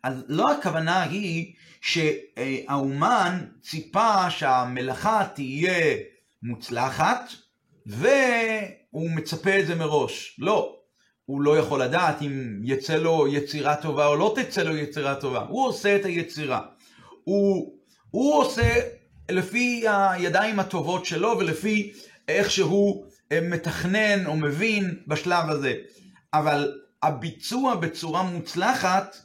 אז 0.04 0.24
לא 0.28 0.52
הכוונה 0.52 1.04
היא 1.04 1.54
שהאומן 1.82 3.46
ציפה 3.62 4.30
שהמלאכה 4.30 5.24
תהיה 5.36 5.98
מוצלחת, 6.44 7.32
והוא 7.88 9.10
מצפה 9.12 9.60
את 9.60 9.68
זה 9.68 9.76
מראש. 9.76 10.36
לא. 10.40 10.74
הוא 11.26 11.42
לא 11.42 11.58
יכול 11.58 11.82
לדעת 11.82 12.22
אם 12.22 12.60
יצא 12.64 12.96
לו 12.96 13.28
יצירה 13.28 13.76
טובה 13.76 14.08
או 14.08 14.16
לא 14.16 14.36
תצא 14.36 14.64
לו 14.64 14.78
יצירה 14.78 15.16
טובה. 15.16 15.46
הוא 15.50 15.68
עושה 15.68 15.96
את 15.96 16.06
היצירה. 16.06 16.62
הוא, 17.24 17.74
הוא 18.12 18.36
עושה 18.36 18.74
לפי 19.30 19.86
הידיים 19.88 20.60
הטובות 20.60 21.06
שלו 21.06 21.36
ולפי 21.40 21.94
איך 22.28 22.52
שהוא 22.52 23.06
אה, 23.32 23.42
מתכנן 23.42 24.26
או 24.26 24.36
מבין 24.36 25.00
בשלב 25.08 25.50
הזה. 25.50 25.74
אבל 26.34 26.72
הביצוע 27.04 27.76
בצורה 27.76 28.24
מוצלחת 28.24 29.18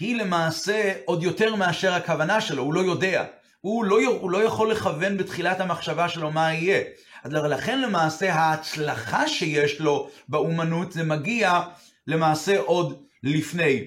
היא 0.00 0.16
למעשה 0.16 0.92
עוד 1.04 1.22
יותר 1.22 1.54
מאשר 1.54 1.94
הכוונה 1.94 2.40
שלו, 2.40 2.62
הוא 2.62 2.74
לא 2.74 2.80
יודע. 2.80 3.24
הוא 3.60 3.84
לא, 3.84 3.98
הוא 4.20 4.30
לא 4.30 4.44
יכול 4.44 4.72
לכוון 4.72 5.16
בתחילת 5.16 5.60
המחשבה 5.60 6.08
שלו 6.08 6.30
מה 6.30 6.54
יהיה. 6.54 6.80
אז 7.24 7.32
לכן 7.32 7.80
למעשה 7.80 8.34
ההצלחה 8.34 9.28
שיש 9.28 9.80
לו 9.80 10.10
באומנות 10.28 10.92
זה 10.92 11.02
מגיע 11.02 11.60
למעשה 12.06 12.60
עוד 12.60 13.02
לפני. 13.22 13.84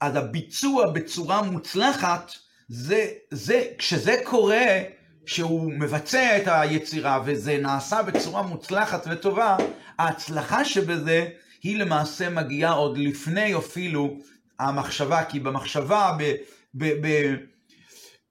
אז 0.00 0.16
הביצוע 0.16 0.90
בצורה 0.90 1.42
מוצלחת, 1.42 2.32
זה, 2.68 3.06
זה, 3.30 3.64
כשזה 3.78 4.16
קורה, 4.24 4.82
שהוא 5.26 5.72
מבצע 5.72 6.36
את 6.36 6.42
היצירה 6.46 7.22
וזה 7.24 7.58
נעשה 7.62 8.02
בצורה 8.02 8.42
מוצלחת 8.42 9.06
וטובה, 9.10 9.56
ההצלחה 9.98 10.64
שבזה 10.64 11.28
היא 11.62 11.78
למעשה 11.78 12.30
מגיעה 12.30 12.72
עוד 12.72 12.98
לפני 12.98 13.56
אפילו 13.56 14.18
המחשבה, 14.58 15.24
כי 15.24 15.40
במחשבה, 15.40 16.16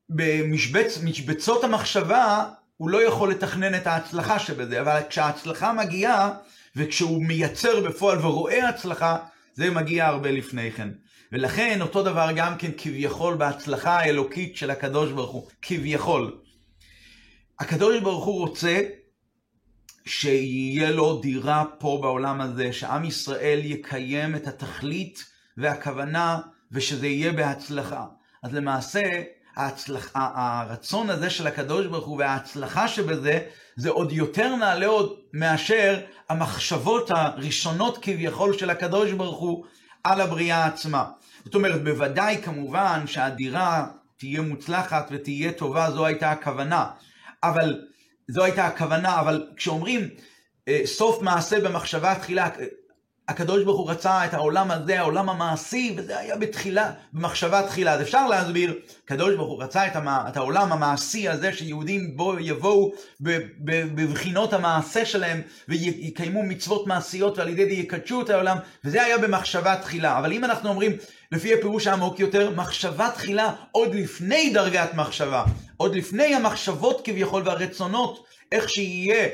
במשבצות 0.10 1.64
המחשבה, 1.64 2.46
הוא 2.78 2.90
לא 2.90 3.04
יכול 3.04 3.32
לתכנן 3.32 3.76
את 3.76 3.88
ההצלחה 3.88 4.40
שבזה, 4.40 4.82
אבל 4.82 5.00
כשההצלחה 5.10 5.74
מגיעה, 5.74 6.32
וכשהוא 6.76 7.26
מייצר 7.26 7.88
בפועל 7.88 8.26
ורואה 8.26 8.70
הצלחה, 8.70 9.18
זה 9.54 9.72
מגיע 9.72 10.06
הרבה 10.08 10.32
לפני 10.32 10.72
כן. 10.72 10.90
ולכן 11.32 11.82
אותו 11.82 12.04
דבר 12.04 12.30
גם 12.36 12.58
כן 12.58 12.72
כביכול 12.78 13.36
בהצלחה 13.36 14.00
האלוקית 14.00 14.58
של 14.58 14.72
הקדוש 14.72 15.12
ברוך 15.12 15.32
הוא, 15.32 15.48
כביכול. 15.62 16.38
הקדוש 17.60 18.00
ברוך 18.00 18.26
הוא 18.26 18.40
רוצה 18.40 18.82
שיהיה 20.06 20.92
לו 20.92 21.20
דירה 21.22 21.64
פה 21.80 22.00
בעולם 22.02 22.42
הזה, 22.42 22.74
שעם 22.74 23.06
ישראל 23.06 23.60
יקיים 23.64 24.36
את 24.36 24.48
התכלית 24.48 25.26
והכוונה, 25.58 26.40
ושזה 26.72 27.08
יהיה 27.08 27.34
בהצלחה. 27.34 28.06
אז 28.44 28.54
למעשה, 28.54 29.24
ההצלח, 29.58 30.12
הרצון 30.16 31.10
הזה 31.10 31.30
של 31.30 31.48
הקדוש 31.48 31.86
ברוך 31.86 32.06
הוא 32.06 32.18
וההצלחה 32.20 32.88
שבזה, 32.88 33.40
זה 33.76 33.90
עוד 33.90 34.12
יותר 34.12 34.56
נעלה 34.56 34.86
עוד 34.86 35.16
מאשר 35.34 36.00
המחשבות 36.30 37.12
הראשונות 37.12 37.98
כביכול 38.02 38.58
של 38.58 38.70
הקדוש 38.70 39.12
ברוך 39.12 39.40
הוא 39.40 39.66
על 40.04 40.22
הבריאה 40.22 40.66
עצמה. 40.66 41.06
זאת 41.46 41.56
אומרת, 41.56 41.84
בוודאי 41.84 42.42
כמובן 42.44 43.08
שהדירה 43.08 43.88
תהיה 44.18 44.42
מוצלחת 44.42 45.08
ותהיה 45.12 45.52
טובה, 45.52 45.92
זו 45.92 46.06
הייתה 46.06 46.32
הכוונה. 46.32 46.86
אבל, 47.44 47.82
זו 48.28 48.44
הייתה 48.44 48.66
הכוונה, 48.68 49.20
אבל 49.20 49.48
כשאומרים 49.56 50.10
אה, 50.68 50.82
סוף 50.86 51.22
מעשה 51.22 51.60
במחשבה 51.60 52.16
תחילה, 52.16 52.50
הקדוש 53.28 53.64
ברוך 53.64 53.80
הוא 53.80 53.90
רצה 53.90 54.26
את 54.26 54.34
העולם 54.34 54.72
הזה, 54.72 55.00
העולם 55.00 55.30
המעשי, 55.30 55.94
וזה 55.98 56.20
היה 56.20 56.36
בתחילה, 56.36 56.92
במחשבה 57.14 57.68
תחילה. 57.68 57.94
אז 57.94 58.02
אפשר 58.02 58.28
להסביר, 58.28 58.80
הקדוש 59.06 59.36
ברוך 59.36 59.50
הוא 59.50 59.64
רצה 59.64 59.88
את, 59.88 59.96
המ, 59.96 60.08
את 60.08 60.38
העולם 60.38 60.72
המעשי 60.72 61.30
הזה, 61.30 61.54
שיהודים 61.54 62.18
בו 62.18 62.40
יבואו 62.40 62.92
בבחינות 63.96 64.54
המעשה 64.54 65.06
שלהם, 65.06 65.42
ויקיימו 65.68 66.44
מצוות 66.44 66.88
מעשיות, 66.88 67.38
ועל 67.38 67.50
ידי 67.50 67.66
זה 67.66 67.72
יקדשו 67.72 68.22
את 68.22 68.30
העולם, 68.30 68.58
וזה 68.86 69.04
היה 69.04 69.18
במחשבה 69.18 69.76
תחילה. 69.76 70.20
אבל 70.20 70.34
אם 70.34 70.44
אנחנו 70.44 70.70
אומרים, 70.70 70.92
לפי 71.32 71.54
הפירוש 71.54 71.88
העמוק 71.88 72.20
יותר, 72.20 72.52
מחשבה 72.56 73.10
תחילה 73.16 73.54
עוד 73.72 73.96
לפני 73.96 74.50
דרגת 74.54 74.94
מחשבה, 74.94 75.44
עוד 75.78 75.96
לפני 75.96 76.36
המחשבות 76.36 77.02
כביכול 77.04 77.42
והרצונות, 77.46 78.26
איך 78.52 78.70
שיהיה 78.70 79.28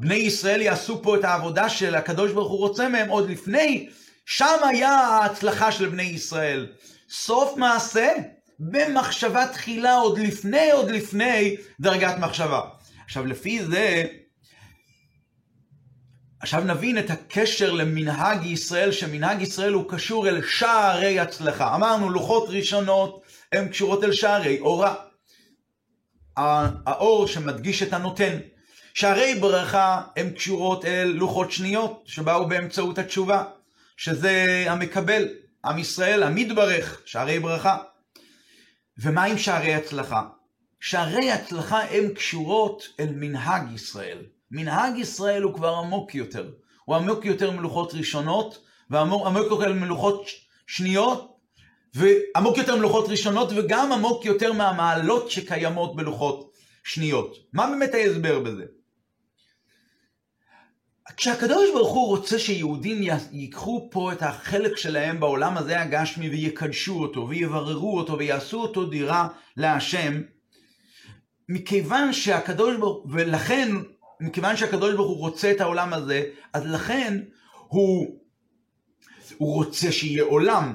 בני 0.00 0.14
ישראל 0.14 0.60
יעשו 0.60 1.02
פה 1.02 1.16
את 1.16 1.24
העבודה 1.24 1.68
של 1.68 1.94
הקדוש 1.94 2.32
ברוך 2.32 2.50
הוא 2.50 2.58
רוצה 2.58 2.88
מהם 2.88 3.08
עוד 3.08 3.30
לפני, 3.30 3.88
שם 4.26 4.58
היה 4.68 4.90
ההצלחה 4.90 5.72
של 5.72 5.88
בני 5.88 6.02
ישראל. 6.02 6.66
סוף 7.10 7.56
מעשה 7.56 8.12
במחשבה 8.58 9.46
תחילה 9.46 9.94
עוד 9.94 10.18
לפני, 10.18 10.70
עוד 10.70 10.90
לפני 10.90 11.56
דרגת 11.80 12.18
מחשבה. 12.18 12.60
עכשיו 13.04 13.26
לפי 13.26 13.64
זה, 13.64 14.04
עכשיו 16.40 16.64
נבין 16.64 16.98
את 16.98 17.10
הקשר 17.10 17.72
למנהג 17.72 18.46
ישראל, 18.46 18.92
שמנהג 18.92 19.42
ישראל 19.42 19.72
הוא 19.72 19.84
קשור 19.88 20.28
אל 20.28 20.42
שערי 20.46 21.20
הצלחה. 21.20 21.74
אמרנו, 21.74 22.10
לוחות 22.10 22.48
ראשונות 22.48 23.22
הן 23.52 23.68
קשורות 23.68 24.04
אל 24.04 24.12
שערי 24.12 24.60
אורה. 24.60 24.94
האור 26.36 27.26
שמדגיש 27.26 27.82
את 27.82 27.92
הנותן. 27.92 28.38
שערי 28.98 29.34
ברכה 29.34 30.02
הן 30.16 30.30
קשורות 30.30 30.84
אל 30.84 31.12
לוחות 31.14 31.52
שניות 31.52 32.02
שבאו 32.06 32.48
באמצעות 32.48 32.98
התשובה, 32.98 33.44
שזה 33.96 34.64
המקבל, 34.68 35.28
עם 35.64 35.78
ישראל 35.78 36.22
המתברך, 36.22 37.02
שערי 37.04 37.38
ברכה. 37.38 37.76
ומה 38.98 39.24
עם 39.24 39.38
שערי 39.38 39.74
הצלחה? 39.74 40.22
שערי 40.80 41.32
הצלחה 41.32 41.82
הן 41.82 42.08
קשורות 42.08 42.88
אל 43.00 43.08
מנהג 43.14 43.72
ישראל. 43.72 44.18
מנהג 44.50 44.98
ישראל 44.98 45.42
הוא 45.42 45.54
כבר 45.54 45.74
עמוק 45.74 46.14
יותר. 46.14 46.50
הוא 46.84 46.96
עמוק 46.96 47.24
יותר 47.24 47.50
מלוחות 47.50 47.94
ראשונות, 47.94 48.64
ועמוק 48.90 49.26
יותר 49.36 49.72
מלוחות 49.72 50.26
שניות, 50.66 51.36
ועמוק 51.94 52.58
יותר 52.58 52.76
מלוחות 52.76 53.08
ראשונות, 53.08 53.48
וגם 53.56 53.92
עמוק 53.92 54.24
יותר 54.24 54.52
מהמעלות 54.52 55.30
שקיימות 55.30 55.96
בלוחות 55.96 56.52
שניות. 56.84 57.36
מה 57.52 57.66
באמת 57.66 57.94
ההסבר 57.94 58.38
בזה? 58.38 58.64
כשהקדוש 61.16 61.70
ברוך 61.74 61.92
הוא 61.92 62.06
רוצה 62.06 62.38
שיהודים 62.38 63.02
ייקחו 63.32 63.88
פה 63.90 64.12
את 64.12 64.22
החלק 64.22 64.76
שלהם 64.76 65.20
בעולם 65.20 65.56
הזה 65.56 65.80
הגשמי 65.80 66.28
ויקדשו 66.28 67.00
אותו 67.02 67.28
ויבררו 67.28 67.98
אותו 67.98 68.18
ויעשו 68.18 68.62
אותו 68.62 68.84
דירה 68.86 69.28
להשם, 69.56 70.22
מכיוון 71.48 72.12
שהקדוש 72.12 72.76
ברוך 72.76 73.04
הוא, 73.04 73.12
ולכן, 73.12 73.68
מכיוון 74.20 74.56
שהקדוש 74.56 74.94
ברוך 74.94 75.08
הוא 75.08 75.18
רוצה 75.18 75.50
את 75.50 75.60
העולם 75.60 75.92
הזה, 75.92 76.24
אז 76.52 76.66
לכן 76.66 77.20
הוא, 77.68 78.20
הוא 79.38 79.54
רוצה 79.54 79.92
שיהיה 79.92 80.24
עולם, 80.24 80.74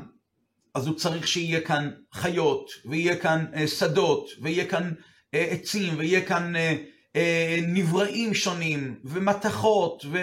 אז 0.76 0.88
הוא 0.88 0.96
צריך 0.96 1.28
שיהיה 1.28 1.62
כאן 1.62 1.89
חיות, 2.13 2.69
ויהיה 2.86 3.15
כאן 3.15 3.46
אה, 3.56 3.67
שדות, 3.67 4.30
ויהיה 4.41 4.67
כאן 4.67 4.93
אה, 5.34 5.48
עצים, 5.50 5.93
ויהיה 5.98 6.26
כאן 6.26 6.56
אה, 6.56 6.76
אה, 7.15 7.60
נבראים 7.67 8.34
שונים, 8.34 8.95
ומתכות, 9.04 10.06
ו, 10.12 10.17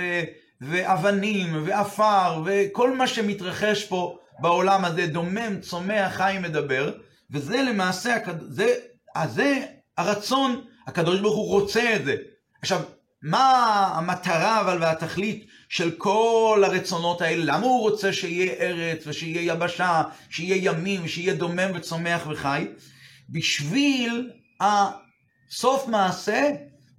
ואבנים, 0.60 1.66
ועפר, 1.66 2.42
וכל 2.44 2.96
מה 2.96 3.06
שמתרחש 3.06 3.84
פה 3.84 4.18
בעולם 4.38 4.84
הזה, 4.84 5.06
דומם, 5.06 5.60
צומח, 5.60 6.12
חי, 6.12 6.36
מדבר, 6.42 6.92
וזה 7.30 7.62
למעשה, 7.62 8.16
זה, 8.48 8.74
זה 9.28 9.64
הרצון, 9.98 10.64
הקדוש 10.86 11.20
ברוך 11.20 11.36
הוא 11.36 11.48
רוצה 11.48 11.96
את 11.96 12.04
זה. 12.04 12.16
עכשיו, 12.62 12.80
מה 13.22 13.86
המטרה 13.94 14.60
אבל 14.60 14.78
והתכלית 14.80 15.46
של 15.68 15.90
כל 15.90 16.62
הרצונות 16.66 17.20
האלה? 17.20 17.44
למה 17.44 17.66
הוא 17.66 17.80
רוצה 17.80 18.12
שיהיה 18.12 18.52
ארץ 18.52 19.06
ושיהיה 19.06 19.52
יבשה, 19.52 20.02
שיהיה 20.30 20.56
ימים, 20.56 21.08
שיהיה 21.08 21.34
דומם 21.34 21.70
וצומח 21.74 22.26
וחי? 22.30 22.66
בשביל 23.30 24.30
הסוף 24.60 25.88
מעשה 25.88 26.50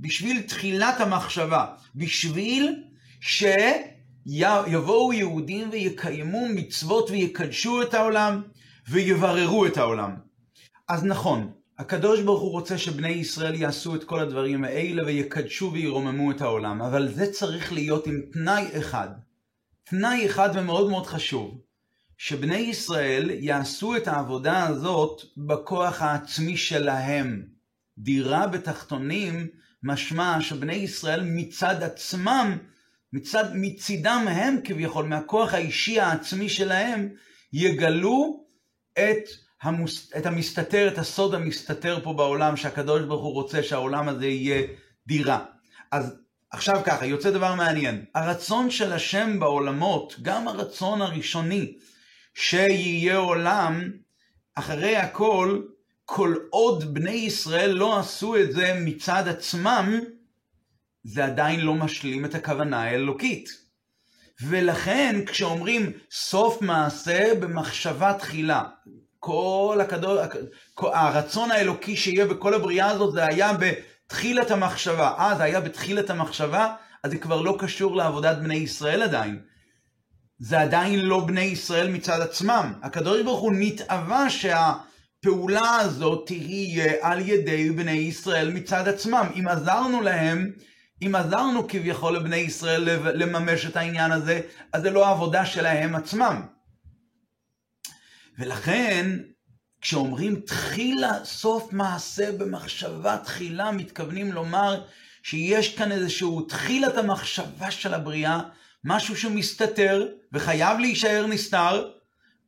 בשביל 0.02 0.42
תחילת 0.42 1.00
המחשבה, 1.00 1.66
בשביל 1.96 2.84
שיבואו 3.22 5.14
יהודים 5.14 5.70
ויקיימו 5.72 6.48
מצוות 6.50 7.10
ויקדשו 7.10 7.82
את 7.82 7.94
העולם 7.94 8.42
ויבררו 8.90 9.66
את 9.66 9.78
העולם. 9.78 10.16
אז 10.88 11.04
נכון, 11.04 11.52
הקדוש 11.80 12.22
ברוך 12.22 12.42
הוא 12.42 12.52
רוצה 12.52 12.78
שבני 12.78 13.10
ישראל 13.10 13.56
יעשו 13.56 13.96
את 13.96 14.04
כל 14.04 14.20
הדברים 14.20 14.64
האלה 14.64 15.06
ויקדשו 15.06 15.72
וירוממו 15.74 16.32
את 16.32 16.42
העולם, 16.42 16.82
אבל 16.82 17.12
זה 17.14 17.32
צריך 17.32 17.74
להיות 17.74 18.08
עם 18.08 18.22
תנאי 18.34 18.66
אחד. 18.80 19.10
תנאי 19.84 20.26
אחד 20.26 20.50
ומאוד 20.54 20.90
מאוד 20.90 21.06
חשוב, 21.06 21.62
שבני 22.18 22.58
ישראל 22.58 23.30
יעשו 23.30 23.96
את 23.98 24.08
העבודה 24.08 24.68
הזאת 24.68 25.22
בכוח 25.38 26.02
העצמי 26.02 26.58
שלהם. 26.58 27.46
דירה 27.98 28.48
בתחתונים 28.48 29.48
משמע 29.84 30.42
שבני 30.42 30.74
ישראל 30.74 31.22
מצד 31.24 31.84
עצמם, 31.84 32.58
מצד, 33.14 33.46
מצידם 33.54 34.26
הם 34.30 34.58
כביכול, 34.64 35.06
מהכוח 35.06 35.54
האישי 35.54 36.00
העצמי 36.00 36.50
שלהם, 36.50 37.10
יגלו 37.54 38.46
את, 38.94 39.24
המוס, 39.62 40.12
את 40.18 40.26
המסתתר, 40.26 40.88
את 40.88 40.98
הסוד 40.98 41.36
המסתתר 41.36 42.00
פה 42.04 42.14
בעולם, 42.14 42.58
שהקדוש 42.58 43.02
ברוך 43.02 43.24
הוא 43.24 43.34
רוצה 43.34 43.64
שהעולם 43.64 44.10
הזה 44.10 44.28
יהיה 44.28 44.68
דירה. 45.08 45.46
אז 45.92 46.16
עכשיו 46.52 46.82
ככה, 46.86 47.06
יוצא 47.06 47.32
דבר 47.32 47.56
מעניין. 47.56 48.06
הרצון 48.16 48.72
של 48.72 48.94
השם 48.94 49.40
בעולמות, 49.40 50.16
גם 50.22 50.48
הרצון 50.48 51.02
הראשוני, 51.02 51.74
שיהיה 52.34 53.18
עולם, 53.18 53.92
אחרי 54.56 54.96
הכל, 54.98 55.62
כל 56.06 56.36
עוד 56.50 56.94
בני 56.94 57.12
ישראל 57.12 57.72
לא 57.72 58.00
עשו 58.00 58.38
את 58.38 58.52
זה 58.52 58.74
מצד 58.82 59.28
עצמם, 59.28 60.00
זה 61.04 61.26
עדיין 61.26 61.60
לא 61.60 61.76
משלים 61.76 62.26
את 62.26 62.36
הכוונה 62.36 62.84
האלוקית. 62.84 63.50
ולכן 64.42 65.22
כשאומרים 65.26 65.92
סוף 66.12 66.62
מעשה 66.62 67.36
במחשבה 67.40 68.14
תחילה, 68.14 68.64
כל 69.20 69.80
הכדור, 69.82 70.20
הרצון 70.78 71.52
האלוקי 71.52 71.96
שיהיה 71.96 72.26
בכל 72.26 72.54
הבריאה 72.54 72.90
הזאת 72.90 73.14
זה 73.14 73.26
היה 73.26 73.52
בתחילת 73.54 74.52
המחשבה. 74.52 75.14
אה, 75.20 75.36
זה 75.38 75.44
היה 75.44 75.62
בתחילת 75.62 76.10
המחשבה, 76.10 76.76
אז 77.04 77.12
זה 77.12 77.18
כבר 77.18 77.42
לא 77.42 77.56
קשור 77.60 77.96
לעבודת 77.96 78.38
בני 78.38 78.56
ישראל 78.56 79.04
עדיין. 79.04 79.40
זה 80.40 80.62
עדיין 80.62 81.00
לא 81.00 81.26
בני 81.26 81.42
ישראל 81.42 81.90
מצד 81.90 82.22
עצמם. 82.22 82.74
הקדוש 82.84 83.22
ברוך 83.22 83.40
הוא 83.40 83.54
נתאווה 83.56 84.30
שה... 84.30 84.74
הפעולה 85.26 85.76
הזאת 85.76 86.28
תהיה 86.28 86.94
על 87.02 87.30
ידי 87.30 87.70
בני 87.72 87.92
ישראל 87.92 88.52
מצד 88.54 88.88
עצמם. 88.88 89.28
אם 89.40 89.48
עזרנו 89.48 90.02
להם, 90.02 90.52
אם 91.02 91.16
עזרנו 91.16 91.68
כביכול 91.68 92.16
לבני 92.16 92.36
ישראל 92.36 92.90
לממש 93.14 93.66
את 93.66 93.76
העניין 93.76 94.12
הזה, 94.12 94.42
אז 94.74 94.82
זה 94.82 94.90
לא 94.90 95.08
העבודה 95.08 95.46
שלהם 95.46 95.96
עצמם. 95.96 96.42
ולכן, 98.40 99.18
כשאומרים 99.82 100.36
תחילה, 100.36 101.26
סוף 101.26 101.74
מעשה 101.74 102.32
במחשבה 102.32 103.18
תחילה, 103.18 103.72
מתכוונים 103.72 104.32
לומר 104.32 104.84
שיש 105.24 105.76
כאן 105.76 105.92
איזשהו 105.92 106.42
תחילת 106.42 106.98
המחשבה 106.98 107.72
של 107.72 107.94
הבריאה, 107.94 108.42
משהו 108.84 109.18
שמסתתר 109.18 110.08
וחייב 110.34 110.80
להישאר 110.80 111.26
נסתר, 111.28 111.92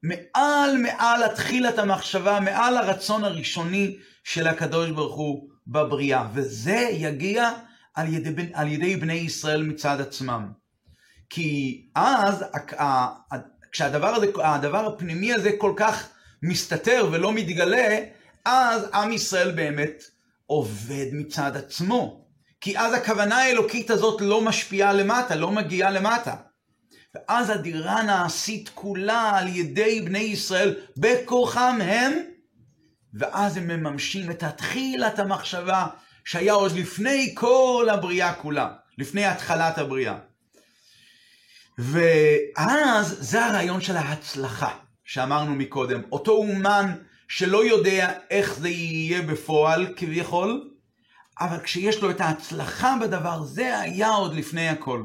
מעל 0.04 0.78
מעל 0.78 1.24
התחילת 1.24 1.80
המחשבה, 1.80 2.40
מעל 2.40 2.78
הרצון 2.78 3.24
הראשוני 3.24 3.98
של 4.24 4.48
הקדוש 4.48 4.90
ברוך 4.90 5.16
הוא 5.16 5.50
בבריאה. 5.68 6.28
וזה 6.34 6.88
יגיע 6.92 7.52
על 7.94 8.14
ידי, 8.14 8.50
על 8.54 8.68
ידי 8.68 8.96
בני 8.96 9.14
ישראל 9.14 9.64
מצד 9.64 10.02
עצמם. 10.02 10.52
כי 11.30 11.82
אז, 11.96 12.46
כשהדבר 13.72 14.08
הזה, 14.08 14.28
הדבר 14.44 14.88
הפנימי 14.88 15.34
הזה 15.34 15.52
כל 15.58 15.74
כך 15.78 16.08
מסתתר 16.44 17.08
ולא 17.12 17.34
מתגלה, 17.34 17.98
אז 18.46 18.90
עם 18.94 19.12
ישראל 19.12 19.52
באמת 19.52 20.04
עובד 20.46 21.06
מצד 21.12 21.58
עצמו. 21.58 22.26
כי 22.62 22.78
אז 22.78 22.94
הכוונה 22.94 23.38
האלוקית 23.38 23.90
הזאת 23.90 24.22
לא 24.22 24.42
משפיעה 24.42 24.94
למטה, 24.94 25.36
לא 25.36 25.52
מגיעה 25.52 25.92
למטה. 25.92 26.36
ואז 27.16 27.50
הדירה 27.50 28.04
נעשית 28.04 28.70
כולה 28.74 29.38
על 29.38 29.48
ידי 29.48 30.02
בני 30.02 30.20
ישראל 30.20 30.76
בכוחם 30.98 31.80
הם, 31.82 32.14
ואז 33.14 33.58
הם 33.58 33.68
מממשים 33.68 34.32
את 34.32 34.44
התחילת 34.44 35.20
המחשבה 35.20 35.88
שהיה 36.26 36.54
עוד 36.54 36.72
לפני 36.72 37.32
כל 37.36 37.88
הבריאה 37.92 38.34
כולה, 38.34 38.70
לפני 38.98 39.26
התחלת 39.26 39.78
הבריאה. 39.78 40.16
ואז 41.78 43.18
זה 43.20 43.46
הרעיון 43.46 43.82
של 43.82 43.98
ההצלחה 43.98 44.76
שאמרנו 45.06 45.56
מקודם. 45.56 46.02
אותו 46.12 46.32
אומן 46.32 46.92
שלא 47.28 47.66
יודע 47.66 48.14
איך 48.30 48.54
זה 48.54 48.70
יהיה 48.70 49.22
בפועל 49.22 49.94
כביכול, 49.96 50.70
אבל 51.40 51.60
כשיש 51.60 52.02
לו 52.02 52.10
את 52.12 52.22
ההצלחה 52.22 52.96
בדבר, 53.02 53.44
זה 53.44 53.80
היה 53.80 54.10
עוד 54.10 54.34
לפני 54.34 54.70
הכל. 54.70 55.04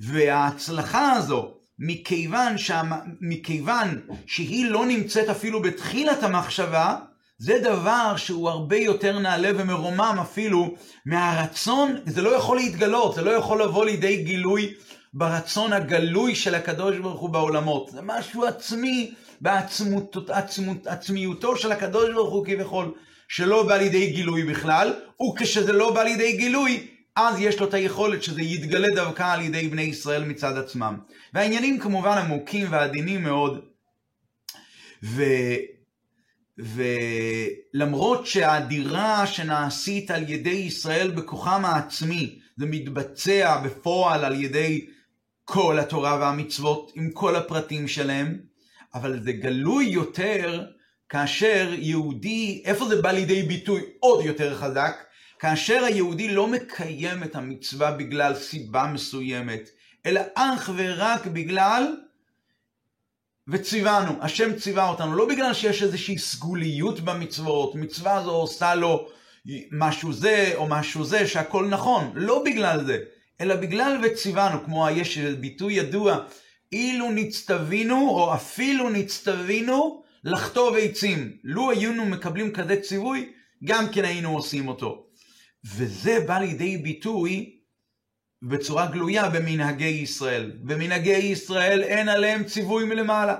וההצלחה 0.00 1.12
הזו, 1.12 1.54
מכיוון, 1.78 2.58
שמה, 2.58 2.98
מכיוון 3.20 4.00
שהיא 4.26 4.70
לא 4.70 4.86
נמצאת 4.86 5.28
אפילו 5.28 5.62
בתחילת 5.62 6.22
המחשבה, 6.22 6.96
זה 7.38 7.58
דבר 7.62 8.16
שהוא 8.16 8.48
הרבה 8.48 8.76
יותר 8.76 9.18
נעלה 9.18 9.50
ומרומם 9.56 10.16
אפילו 10.20 10.74
מהרצון, 11.06 11.96
זה 12.06 12.22
לא 12.22 12.36
יכול 12.36 12.56
להתגלות, 12.56 13.14
זה 13.14 13.22
לא 13.22 13.30
יכול 13.30 13.62
לבוא 13.62 13.84
לידי 13.84 14.22
גילוי 14.22 14.74
ברצון 15.14 15.72
הגלוי 15.72 16.34
של 16.34 16.54
הקדוש 16.54 16.96
ברוך 16.96 17.20
הוא 17.20 17.30
בעולמות. 17.30 17.90
זה 17.90 18.00
משהו 18.02 18.44
עצמי 18.44 19.10
בעצמיותו 19.40 21.56
של 21.56 21.72
הקדוש 21.72 22.10
ברוך 22.14 22.32
הוא 22.32 22.46
כביכול, 22.46 22.94
שלא 23.28 23.62
בא 23.62 23.76
לידי 23.76 24.10
גילוי 24.10 24.42
בכלל, 24.42 24.94
וכשזה 25.22 25.72
לא 25.72 25.94
בא 25.94 26.02
לידי 26.02 26.36
גילוי, 26.36 26.86
אז 27.20 27.40
יש 27.40 27.60
לו 27.60 27.68
את 27.68 27.74
היכולת 27.74 28.22
שזה 28.22 28.42
יתגלה 28.42 28.88
דווקא 28.94 29.22
על 29.22 29.40
ידי 29.40 29.68
בני 29.68 29.82
ישראל 29.82 30.24
מצד 30.24 30.56
עצמם. 30.56 30.98
והעניינים 31.34 31.78
כמובן 31.78 32.18
עמוקים 32.18 32.66
ועדינים 32.70 33.22
מאוד, 33.22 33.64
ו... 35.02 35.22
ולמרות 37.74 38.26
שהדירה 38.26 39.26
שנעשית 39.26 40.10
על 40.10 40.30
ידי 40.30 40.50
ישראל 40.50 41.10
בכוחם 41.10 41.64
העצמי, 41.64 42.38
זה 42.56 42.66
מתבצע 42.66 43.60
בפועל 43.64 44.24
על 44.24 44.44
ידי 44.44 44.86
כל 45.44 45.78
התורה 45.78 46.18
והמצוות 46.20 46.92
עם 46.94 47.10
כל 47.10 47.36
הפרטים 47.36 47.88
שלהם, 47.88 48.38
אבל 48.94 49.22
זה 49.22 49.32
גלוי 49.32 49.84
יותר 49.84 50.64
כאשר 51.08 51.74
יהודי, 51.78 52.62
איפה 52.64 52.88
זה 52.88 53.02
בא 53.02 53.10
לידי 53.10 53.42
ביטוי 53.42 53.82
עוד 54.00 54.24
יותר 54.24 54.54
חזק? 54.54 55.07
כאשר 55.38 55.84
היהודי 55.84 56.28
לא 56.28 56.46
מקיים 56.46 57.22
את 57.22 57.36
המצווה 57.36 57.90
בגלל 57.90 58.34
סיבה 58.34 58.86
מסוימת, 58.86 59.70
אלא 60.06 60.20
אך 60.34 60.70
ורק 60.76 61.26
בגלל 61.26 61.96
וציוונו, 63.48 64.12
השם 64.20 64.56
ציווה 64.56 64.88
אותנו, 64.88 65.16
לא 65.16 65.28
בגלל 65.28 65.54
שיש 65.54 65.82
איזושהי 65.82 66.18
סגוליות 66.18 67.00
במצוות, 67.00 67.74
מצווה 67.74 68.22
זו 68.24 68.30
עושה 68.30 68.74
לו 68.74 69.08
משהו 69.72 70.12
זה 70.12 70.52
או 70.54 70.66
משהו 70.68 71.04
זה, 71.04 71.26
שהכל 71.26 71.66
נכון, 71.68 72.10
לא 72.14 72.42
בגלל 72.44 72.84
זה, 72.84 72.98
אלא 73.40 73.56
בגלל 73.56 74.00
וציוונו, 74.02 74.64
כמו 74.64 74.88
יש 74.90 75.18
ביטוי 75.18 75.74
ידוע, 75.74 76.18
אילו 76.72 77.10
נצטווינו 77.10 78.10
או 78.10 78.34
אפילו 78.34 78.90
נצטווינו 78.90 80.02
לחטוב 80.24 80.76
עצים. 80.76 81.32
לו 81.44 81.70
היינו 81.70 82.04
מקבלים 82.04 82.52
כזה 82.52 82.80
ציווי, 82.80 83.32
גם 83.64 83.88
כן 83.92 84.04
היינו 84.04 84.34
עושים 84.34 84.68
אותו. 84.68 85.07
וזה 85.64 86.24
בא 86.26 86.38
לידי 86.38 86.76
ביטוי 86.76 87.58
בצורה 88.42 88.86
גלויה 88.86 89.28
במנהגי 89.28 89.84
ישראל. 89.84 90.52
במנהגי 90.62 91.16
ישראל 91.16 91.82
אין 91.82 92.08
עליהם 92.08 92.44
ציווי 92.44 92.84
מלמעלה. 92.84 93.36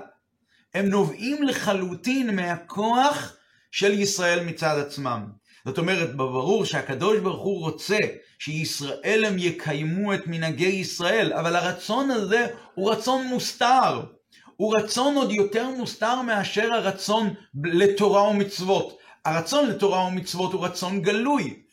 הם 0.73 0.85
נובעים 0.85 1.43
לחלוטין 1.43 2.35
מהכוח 2.35 3.35
של 3.71 3.99
ישראל 3.99 4.45
מצד 4.45 4.77
עצמם. 4.77 5.25
זאת 5.65 5.77
אומרת, 5.77 6.15
בברור 6.15 6.65
שהקדוש 6.65 7.19
ברוך 7.19 7.43
הוא 7.43 7.59
רוצה 7.59 7.97
שישראל 8.39 9.25
הם 9.27 9.35
יקיימו 9.37 10.13
את 10.13 10.27
מנהגי 10.27 10.65
ישראל, 10.65 11.33
אבל 11.33 11.55
הרצון 11.55 12.11
הזה 12.11 12.47
הוא 12.73 12.91
רצון 12.91 13.27
מוסתר. 13.27 14.01
הוא 14.55 14.75
רצון 14.75 15.15
עוד 15.15 15.31
יותר 15.31 15.69
מוסתר 15.69 16.21
מאשר 16.21 16.73
הרצון 16.73 17.33
לתורה 17.63 18.23
ומצוות. 18.23 18.97
הרצון 19.25 19.69
לתורה 19.69 20.05
ומצוות 20.05 20.53
הוא 20.53 20.65
רצון 20.65 21.01
גלוי. 21.01 21.63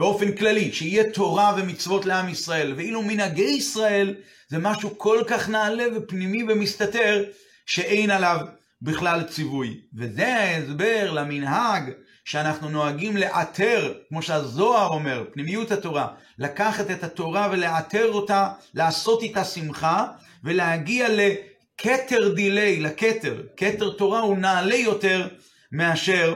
באופן 0.00 0.32
כללי, 0.32 0.72
שיהיה 0.72 1.10
תורה 1.10 1.54
ומצוות 1.56 2.06
לעם 2.06 2.28
ישראל, 2.28 2.74
ואילו 2.76 3.02
מנהגי 3.02 3.42
ישראל 3.42 4.14
זה 4.48 4.58
משהו 4.58 4.98
כל 4.98 5.22
כך 5.26 5.48
נעלה 5.48 5.84
ופנימי 5.96 6.42
ומסתתר, 6.42 7.24
שאין 7.66 8.10
עליו 8.10 8.38
בכלל 8.82 9.22
ציווי. 9.22 9.80
וזה 9.94 10.34
ההסבר 10.34 11.10
למנהג 11.12 11.82
שאנחנו 12.24 12.68
נוהגים 12.68 13.16
לעטר, 13.16 13.94
כמו 14.08 14.22
שהזוהר 14.22 14.88
אומר, 14.88 15.24
פנימיות 15.32 15.70
התורה, 15.70 16.08
לקחת 16.38 16.90
את 16.90 17.04
התורה 17.04 17.48
ולעטר 17.52 18.12
אותה, 18.12 18.48
לעשות 18.74 19.22
איתה 19.22 19.44
שמחה, 19.44 20.06
ולהגיע 20.44 21.08
לכתר 21.10 22.34
דילי, 22.34 22.80
לכתר. 22.80 23.42
כתר 23.56 23.90
תורה 23.90 24.20
הוא 24.20 24.38
נעלה 24.38 24.76
יותר 24.76 25.28
מאשר 25.72 26.34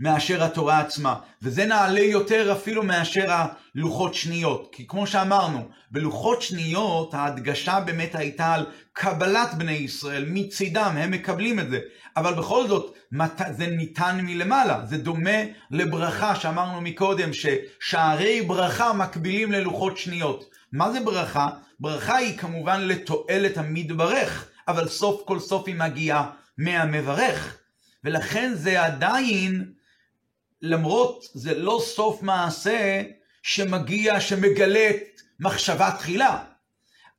מאשר 0.00 0.44
התורה 0.44 0.80
עצמה, 0.80 1.14
וזה 1.42 1.66
נעלה 1.66 2.00
יותר 2.00 2.52
אפילו 2.52 2.82
מאשר 2.82 3.26
הלוחות 3.32 4.14
שניות, 4.14 4.68
כי 4.72 4.86
כמו 4.86 5.06
שאמרנו, 5.06 5.68
בלוחות 5.90 6.42
שניות 6.42 7.14
ההדגשה 7.14 7.80
באמת 7.80 8.14
הייתה 8.14 8.54
על 8.54 8.66
קבלת 8.92 9.54
בני 9.54 9.72
ישראל 9.72 10.24
מצידם, 10.28 10.94
הם 10.98 11.10
מקבלים 11.10 11.60
את 11.60 11.70
זה, 11.70 11.78
אבל 12.16 12.34
בכל 12.34 12.68
זאת 12.68 12.94
זה 13.50 13.66
ניתן 13.66 14.20
מלמעלה, 14.22 14.80
זה 14.86 14.98
דומה 14.98 15.38
לברכה 15.70 16.34
שאמרנו 16.34 16.80
מקודם, 16.80 17.30
ששערי 17.32 18.42
ברכה 18.42 18.92
מקבילים 18.92 19.52
ללוחות 19.52 19.98
שניות. 19.98 20.44
מה 20.72 20.92
זה 20.92 21.00
ברכה? 21.00 21.48
ברכה 21.80 22.16
היא 22.16 22.38
כמובן 22.38 22.80
לתועלת 22.80 23.58
המתברך, 23.58 24.48
אבל 24.68 24.88
סוף 24.88 25.22
כל 25.26 25.40
סוף 25.40 25.66
היא 25.66 25.74
מגיעה 25.74 26.30
מהמברך. 26.58 27.56
ולכן 28.04 28.52
זה 28.54 28.84
עדיין 28.84 29.64
למרות 30.66 31.24
זה 31.34 31.58
לא 31.58 31.82
סוף 31.84 32.22
מעשה 32.22 33.02
שמגיע, 33.42 34.20
שמגלה 34.20 34.90
את 34.90 35.20
מחשבה 35.40 35.90
תחילה. 35.98 36.44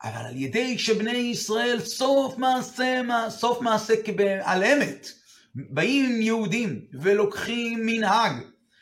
אבל 0.04 0.26
על 0.26 0.36
ידי 0.36 0.78
שבני 0.78 1.18
ישראל 1.18 1.80
סוף 1.80 2.38
מעשה, 2.38 3.02
סוף 3.30 3.62
מעשה 3.62 3.94
על 4.44 4.64
אמת, 4.64 5.08
באים 5.56 6.22
יהודים 6.22 6.82
ולוקחים 6.94 7.86
מנהג 7.86 8.32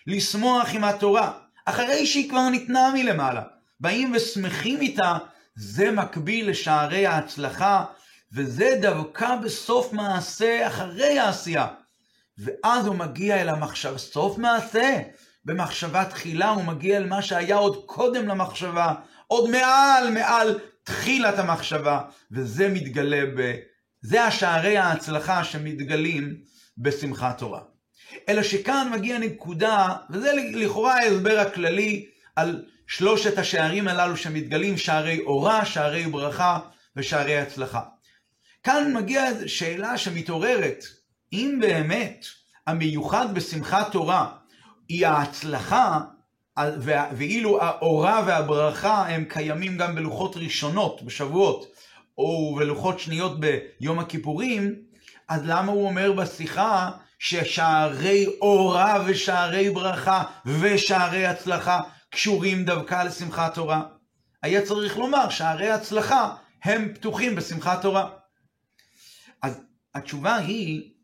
לשמוח 0.07 0.67
עם 0.73 0.83
התורה, 0.83 1.31
אחרי 1.65 2.05
שהיא 2.05 2.29
כבר 2.29 2.49
ניתנה 2.49 2.91
מלמעלה, 2.93 3.41
באים 3.79 4.11
ושמחים 4.15 4.81
איתה, 4.81 5.17
זה 5.55 5.91
מקביל 5.91 6.49
לשערי 6.49 7.05
ההצלחה, 7.05 7.85
וזה 8.33 8.77
דווקא 8.81 9.35
בסוף 9.35 9.93
מעשה 9.93 10.67
אחרי 10.67 11.19
העשייה. 11.19 11.67
ואז 12.37 12.87
הוא 12.87 12.95
מגיע 12.95 13.41
אל 13.41 13.49
המחשב, 13.49 13.97
סוף 13.97 14.37
מעשה. 14.37 15.01
במחשבה 15.45 16.05
תחילה 16.05 16.49
הוא 16.49 16.63
מגיע 16.63 16.97
אל 16.97 17.05
מה 17.05 17.21
שהיה 17.21 17.55
עוד 17.55 17.85
קודם 17.85 18.27
למחשבה, 18.27 18.93
עוד 19.27 19.49
מעל 19.49 20.09
מעל 20.13 20.59
תחילת 20.83 21.39
המחשבה, 21.39 22.01
וזה 22.31 22.69
מתגלה 22.69 23.25
ב... 23.37 23.53
זה 24.01 24.23
השערי 24.23 24.77
ההצלחה 24.77 25.43
שמתגלים 25.43 26.35
בשמחת 26.77 27.37
תורה. 27.37 27.61
אלא 28.29 28.43
שכאן 28.43 28.89
מגיע 28.91 29.17
נקודה, 29.17 29.87
וזה 30.09 30.31
לכאורה 30.33 30.97
ההסבר 30.97 31.39
הכללי 31.39 32.05
על 32.35 32.65
שלושת 32.87 33.37
השערים 33.37 33.87
הללו 33.87 34.17
שמתגלים, 34.17 34.77
שערי 34.77 35.19
אורה, 35.19 35.65
שערי 35.65 36.03
ברכה 36.03 36.59
ושערי 36.95 37.37
הצלחה. 37.37 37.81
כאן 38.63 38.93
מגיעה 38.93 39.27
שאלה 39.47 39.97
שמתעוררת, 39.97 40.85
אם 41.35 41.57
באמת 41.61 42.25
המיוחד 42.67 43.33
בשמחת 43.33 43.91
תורה 43.91 44.31
היא 44.89 45.07
ההצלחה, 45.07 46.01
ואילו 47.17 47.61
האורה 47.61 48.23
והברכה 48.27 49.07
הם 49.07 49.25
קיימים 49.25 49.77
גם 49.77 49.95
בלוחות 49.95 50.37
ראשונות, 50.37 51.01
בשבועות, 51.01 51.65
או 52.17 52.55
בלוחות 52.55 52.99
שניות 52.99 53.39
ביום 53.39 53.99
הכיפורים, 53.99 54.75
אז 55.27 55.41
למה 55.45 55.71
הוא 55.71 55.87
אומר 55.87 56.11
בשיחה 56.11 56.91
ששערי 57.19 58.25
אורה 58.41 59.03
ושערי 59.07 59.69
ברכה 59.69 60.23
ושערי 60.45 61.25
הצלחה 61.25 61.81
קשורים 62.09 62.65
דווקא 62.65 63.03
לשמחת 63.03 63.53
תורה? 63.53 63.81
היה 64.43 64.61
צריך 64.61 64.97
לומר 64.97 65.29
שערי 65.29 65.69
הצלחה 65.69 66.35
הם 66.63 66.93
פתוחים 66.93 67.35
בשמחת 67.35 67.81
תורה. 67.81 68.09
אז 69.41 69.61
התשובה 69.95 70.35
היא 70.35 70.94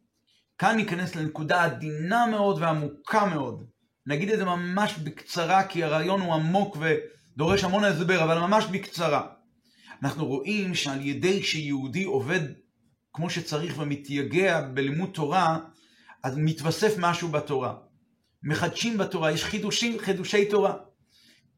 כאן 0.61 0.75
ניכנס 0.75 1.15
לנקודה 1.15 1.63
עדינה 1.63 2.25
מאוד 2.25 2.57
ועמוקה 2.61 3.25
מאוד. 3.25 3.63
נגיד 4.07 4.29
את 4.29 4.39
זה 4.39 4.45
ממש 4.45 4.97
בקצרה, 4.97 5.63
כי 5.63 5.83
הרעיון 5.83 6.21
הוא 6.21 6.33
עמוק 6.33 6.77
ודורש 6.79 7.63
המון 7.63 7.83
הסבר, 7.83 8.23
אבל 8.23 8.37
ממש 8.39 8.65
בקצרה. 8.71 9.27
אנחנו 10.03 10.25
רואים 10.25 10.75
שעל 10.75 11.05
ידי 11.05 11.43
שיהודי 11.43 12.03
עובד 12.03 12.39
כמו 13.13 13.29
שצריך 13.29 13.75
ומתייגע 13.77 14.61
בלימוד 14.61 15.09
תורה, 15.13 15.59
אז 16.23 16.37
מתווסף 16.37 16.93
משהו 16.97 17.27
בתורה. 17.27 17.73
מחדשים 18.43 18.97
בתורה, 18.97 19.31
יש 19.31 19.43
חידושים, 19.43 19.99
חידושי 19.99 20.45
תורה. 20.45 20.73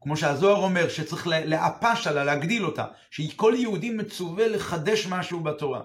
כמו 0.00 0.16
שהזוהר 0.16 0.56
אומר, 0.56 0.88
שצריך 0.88 1.26
להפש 1.26 2.06
עליה, 2.06 2.24
להגדיל 2.24 2.66
אותה, 2.66 2.84
שכל 3.10 3.54
יהודי 3.56 3.90
מצווה 3.90 4.48
לחדש 4.48 5.06
משהו 5.06 5.40
בתורה. 5.40 5.80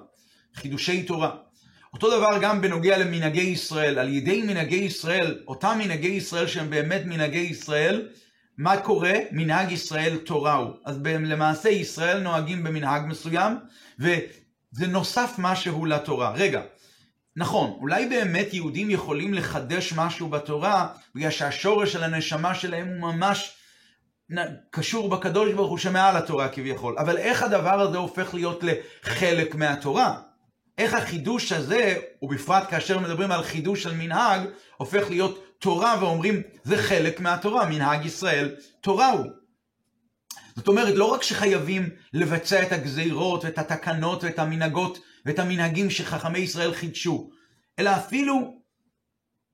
חידושי 0.55 1.03
תורה. 1.03 1.48
אותו 1.93 2.17
דבר 2.17 2.37
גם 2.41 2.61
בנוגע 2.61 2.97
למנהגי 2.97 3.41
ישראל. 3.41 3.99
על 3.99 4.09
ידי 4.09 4.41
מנהגי 4.41 4.75
ישראל, 4.75 5.43
אותם 5.47 5.77
מנהגי 5.83 6.07
ישראל 6.07 6.47
שהם 6.47 6.69
באמת 6.69 7.01
מנהגי 7.05 7.37
ישראל, 7.37 8.07
מה 8.57 8.77
קורה? 8.77 9.13
מנהג 9.31 9.71
ישראל 9.71 10.17
תורה 10.17 10.55
הוא. 10.55 10.73
אז 10.85 10.99
למעשה 11.05 11.69
ישראל 11.69 12.19
נוהגים 12.19 12.63
במנהג 12.63 13.05
מסוים, 13.07 13.53
וזה 13.99 14.87
נוסף 14.87 15.35
משהו 15.37 15.85
לתורה. 15.85 16.33
רגע, 16.35 16.61
נכון, 17.35 17.77
אולי 17.81 18.05
באמת 18.05 18.53
יהודים 18.53 18.89
יכולים 18.89 19.33
לחדש 19.33 19.93
משהו 19.93 20.27
בתורה, 20.27 20.87
בגלל 21.15 21.31
שהשורש 21.31 21.93
של 21.93 22.03
הנשמה 22.03 22.55
שלהם 22.55 22.87
הוא 22.87 23.13
ממש 23.13 23.55
קשור 24.71 25.09
בקדוש 25.09 25.53
ברוך 25.53 25.69
הוא 25.69 25.77
שמעל 25.77 26.17
התורה 26.17 26.49
כביכול. 26.49 26.95
אבל 26.97 27.17
איך 27.17 27.43
הדבר 27.43 27.79
הזה 27.81 27.97
הופך 27.97 28.33
להיות 28.33 28.63
לחלק 28.63 29.55
מהתורה? 29.55 30.28
איך 30.79 30.93
החידוש 30.93 31.51
הזה, 31.51 31.97
ובפרט 32.21 32.63
כאשר 32.69 32.99
מדברים 32.99 33.31
על 33.31 33.43
חידוש 33.43 33.83
של 33.83 33.93
מנהג, 33.93 34.41
הופך 34.77 35.09
להיות 35.09 35.43
תורה 35.59 35.97
ואומרים, 36.01 36.41
זה 36.63 36.77
חלק 36.77 37.19
מהתורה, 37.19 37.69
מנהג 37.69 38.05
ישראל, 38.05 38.55
תורה 38.81 39.11
הוא. 39.11 39.25
זאת 40.55 40.67
אומרת, 40.67 40.95
לא 40.95 41.05
רק 41.05 41.23
שחייבים 41.23 41.89
לבצע 42.13 42.63
את 42.63 42.71
הגזירות 42.71 43.45
ואת 43.45 43.57
התקנות 43.57 44.23
ואת 44.23 44.39
המנהגות 44.39 44.99
ואת 45.25 45.39
המנהגים 45.39 45.89
שחכמי 45.89 46.39
ישראל 46.39 46.73
חידשו, 46.73 47.29
אלא 47.79 47.89
אפילו 47.89 48.59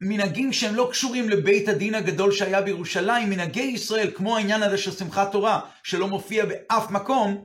מנהגים 0.01 0.53
שהם 0.53 0.76
לא 0.76 0.88
קשורים 0.91 1.30
לבית 1.30 1.67
הדין 1.67 1.95
הגדול 1.95 2.32
שהיה 2.32 2.61
בירושלים, 2.61 3.30
מנהגי 3.30 3.61
ישראל, 3.61 4.11
כמו 4.15 4.38
העניין 4.38 4.63
הזה 4.63 4.78
של 4.78 4.91
שמחת 4.91 5.32
תורה, 5.32 5.59
שלא 5.84 6.07
מופיע 6.07 6.45
באף 6.45 6.91
מקום, 6.91 7.43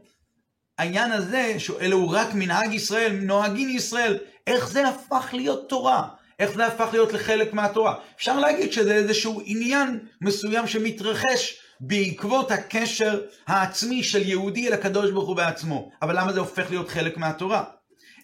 העניין 0.80 1.12
הזה, 1.12 1.54
שאלה 1.58 1.94
הוא 1.94 2.16
רק 2.16 2.34
מנהג 2.34 2.74
ישראל, 2.74 3.12
נוהגים 3.12 3.68
ישראל, 3.68 4.18
איך 4.46 4.68
זה 4.68 4.88
הפך 4.88 5.28
להיות 5.32 5.68
תורה? 5.68 6.08
איך 6.38 6.50
זה 6.50 6.66
הפך 6.66 6.88
להיות 6.92 7.12
לחלק 7.12 7.52
מהתורה? 7.52 7.94
אפשר 8.16 8.38
להגיד 8.38 8.72
שזה 8.72 8.94
איזשהו 8.94 9.42
עניין 9.44 9.98
מסוים 10.20 10.66
שמתרחש 10.66 11.60
בעקבות 11.80 12.50
הקשר 12.50 13.20
העצמי 13.46 14.02
של 14.02 14.28
יהודי 14.28 14.68
אל 14.68 14.72
הקדוש 14.72 15.10
ברוך 15.10 15.28
הוא 15.28 15.36
בעצמו. 15.36 15.90
אבל 16.02 16.20
למה 16.20 16.32
זה 16.32 16.40
הופך 16.40 16.70
להיות 16.70 16.88
חלק 16.88 17.16
מהתורה? 17.16 17.64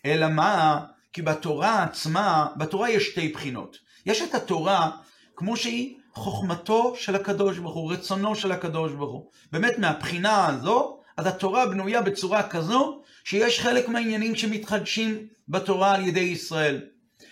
אלא 0.06 0.28
מה? 0.28 0.80
כי 1.12 1.22
בתורה 1.22 1.82
עצמה, 1.82 2.46
בתורה 2.56 2.90
יש 2.90 3.06
שתי 3.06 3.28
בחינות. 3.28 3.76
יש 4.06 4.22
את 4.22 4.34
התורה 4.34 4.90
כמו 5.36 5.56
שהיא 5.56 5.96
חוכמתו 6.14 6.94
של 6.98 7.14
הקדוש 7.14 7.58
ברוך 7.58 7.74
הוא, 7.74 7.92
רצונו 7.92 8.34
של 8.34 8.52
הקדוש 8.52 8.92
ברוך 8.92 9.12
הוא. 9.12 9.30
באמת 9.52 9.78
מהבחינה 9.78 10.46
הזו, 10.46 10.96
אז 11.16 11.26
התורה 11.26 11.66
בנויה 11.66 12.02
בצורה 12.02 12.48
כזו, 12.48 13.02
שיש 13.24 13.60
חלק 13.60 13.88
מהעניינים 13.88 14.34
שמתחדשים 14.34 15.26
בתורה 15.48 15.94
על 15.94 16.08
ידי 16.08 16.20
ישראל. 16.20 16.80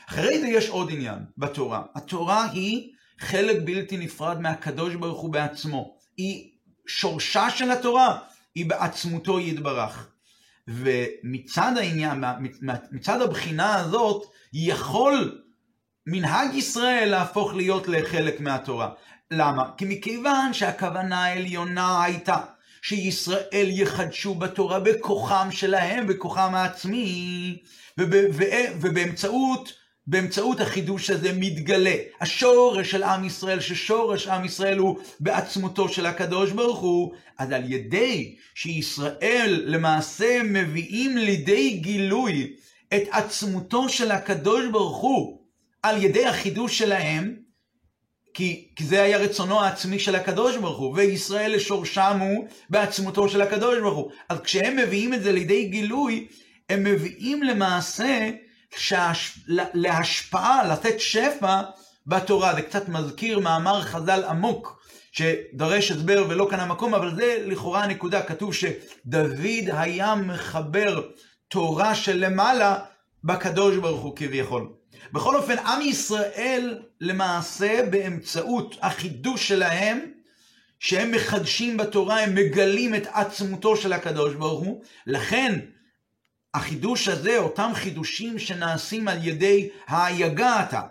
אחרי 0.08 0.40
זה 0.40 0.46
יש 0.46 0.68
עוד 0.68 0.90
עניין 0.92 1.18
בתורה. 1.38 1.82
התורה 1.94 2.50
היא 2.52 2.92
חלק 3.18 3.56
בלתי 3.64 3.96
נפרד 3.96 4.40
מהקדוש 4.40 4.94
ברוך 4.94 5.20
הוא 5.20 5.32
בעצמו. 5.32 5.96
היא 6.16 6.50
שורשה 6.86 7.50
של 7.50 7.70
התורה, 7.70 8.18
היא 8.54 8.66
בעצמותו 8.66 9.40
יתברך. 9.40 10.08
ומצד 10.68 11.72
העניין, 11.76 12.24
מצד 12.92 13.22
הבחינה 13.22 13.74
הזאת, 13.74 14.26
יכול 14.52 15.42
מנהג 16.06 16.54
ישראל 16.54 17.08
להפוך 17.10 17.54
להיות 17.54 17.88
לחלק 17.88 18.40
מהתורה. 18.40 18.90
למה? 19.30 19.70
כי 19.76 19.84
מכיוון 19.88 20.52
שהכוונה 20.52 21.24
העליונה 21.24 22.02
הייתה 22.02 22.36
שישראל 22.86 23.68
יחדשו 23.70 24.34
בתורה 24.34 24.80
בכוחם 24.80 25.48
שלהם, 25.50 26.06
בכוחם 26.06 26.54
העצמי, 26.54 27.56
ובאמצעות 28.80 29.72
באמצעות 30.06 30.60
החידוש 30.60 31.10
הזה 31.10 31.32
מתגלה 31.32 31.94
השורש 32.20 32.90
של 32.90 33.02
עם 33.02 33.24
ישראל, 33.24 33.60
ששורש 33.60 34.26
עם 34.26 34.44
ישראל 34.44 34.78
הוא 34.78 34.98
בעצמותו 35.20 35.88
של 35.88 36.06
הקדוש 36.06 36.50
ברוך 36.52 36.78
הוא, 36.78 37.14
אז 37.38 37.52
על 37.52 37.72
ידי 37.72 38.36
שישראל 38.54 39.62
למעשה 39.66 40.42
מביאים 40.44 41.16
לידי 41.16 41.70
גילוי 41.70 42.52
את 42.94 43.02
עצמותו 43.10 43.88
של 43.88 44.10
הקדוש 44.10 44.64
ברוך 44.72 44.96
הוא 44.96 45.38
על 45.82 46.02
ידי 46.02 46.26
החידוש 46.26 46.78
שלהם, 46.78 47.43
כי, 48.34 48.68
כי 48.76 48.84
זה 48.84 49.02
היה 49.02 49.18
רצונו 49.18 49.60
העצמי 49.60 49.98
של 49.98 50.14
הקדוש 50.14 50.56
ברוך 50.56 50.78
הוא, 50.78 50.92
וישראל 50.96 51.54
לשורשם 51.54 52.18
הוא 52.20 52.48
בעצמותו 52.70 53.28
של 53.28 53.42
הקדוש 53.42 53.78
ברוך 53.78 53.96
הוא. 53.96 54.10
אז 54.28 54.40
כשהם 54.40 54.76
מביאים 54.76 55.14
את 55.14 55.22
זה 55.22 55.32
לידי 55.32 55.64
גילוי, 55.64 56.28
הם 56.68 56.84
מביאים 56.84 57.42
למעשה 57.42 58.30
שהש... 58.76 59.38
להשפעה, 59.74 60.68
לתת 60.72 61.00
שפע 61.00 61.60
בתורה. 62.06 62.54
זה 62.54 62.62
קצת 62.62 62.88
מזכיר 62.88 63.38
מאמר 63.38 63.82
חז"ל 63.82 64.24
עמוק, 64.24 64.84
שדורש 65.12 65.90
הסבר 65.90 66.26
ולא 66.28 66.46
כאן 66.50 66.60
המקום, 66.60 66.94
אבל 66.94 67.16
זה 67.16 67.44
לכאורה 67.46 67.84
הנקודה. 67.84 68.22
כתוב 68.22 68.54
שדוד 68.54 69.32
היה 69.72 70.14
מחבר 70.14 71.02
תורה 71.48 71.94
שלמעלה 71.94 72.78
בקדוש 73.24 73.76
ברוך 73.76 74.00
הוא 74.00 74.16
כביכול. 74.16 74.68
בכל 75.14 75.36
אופן, 75.36 75.58
עם 75.58 75.80
ישראל 75.80 76.78
למעשה 77.00 77.86
באמצעות 77.90 78.76
החידוש 78.82 79.48
שלהם, 79.48 80.00
שהם 80.78 81.12
מחדשים 81.12 81.76
בתורה, 81.76 82.20
הם 82.20 82.34
מגלים 82.34 82.94
את 82.94 83.06
עצמותו 83.12 83.76
של 83.76 83.92
הקדוש 83.92 84.34
ברוך 84.34 84.60
הוא. 84.60 84.82
לכן, 85.06 85.60
החידוש 86.54 87.08
הזה, 87.08 87.38
אותם 87.38 87.70
חידושים 87.74 88.38
שנעשים 88.38 89.08
על 89.08 89.26
ידי 89.26 89.68
היגעתה, 89.88 90.82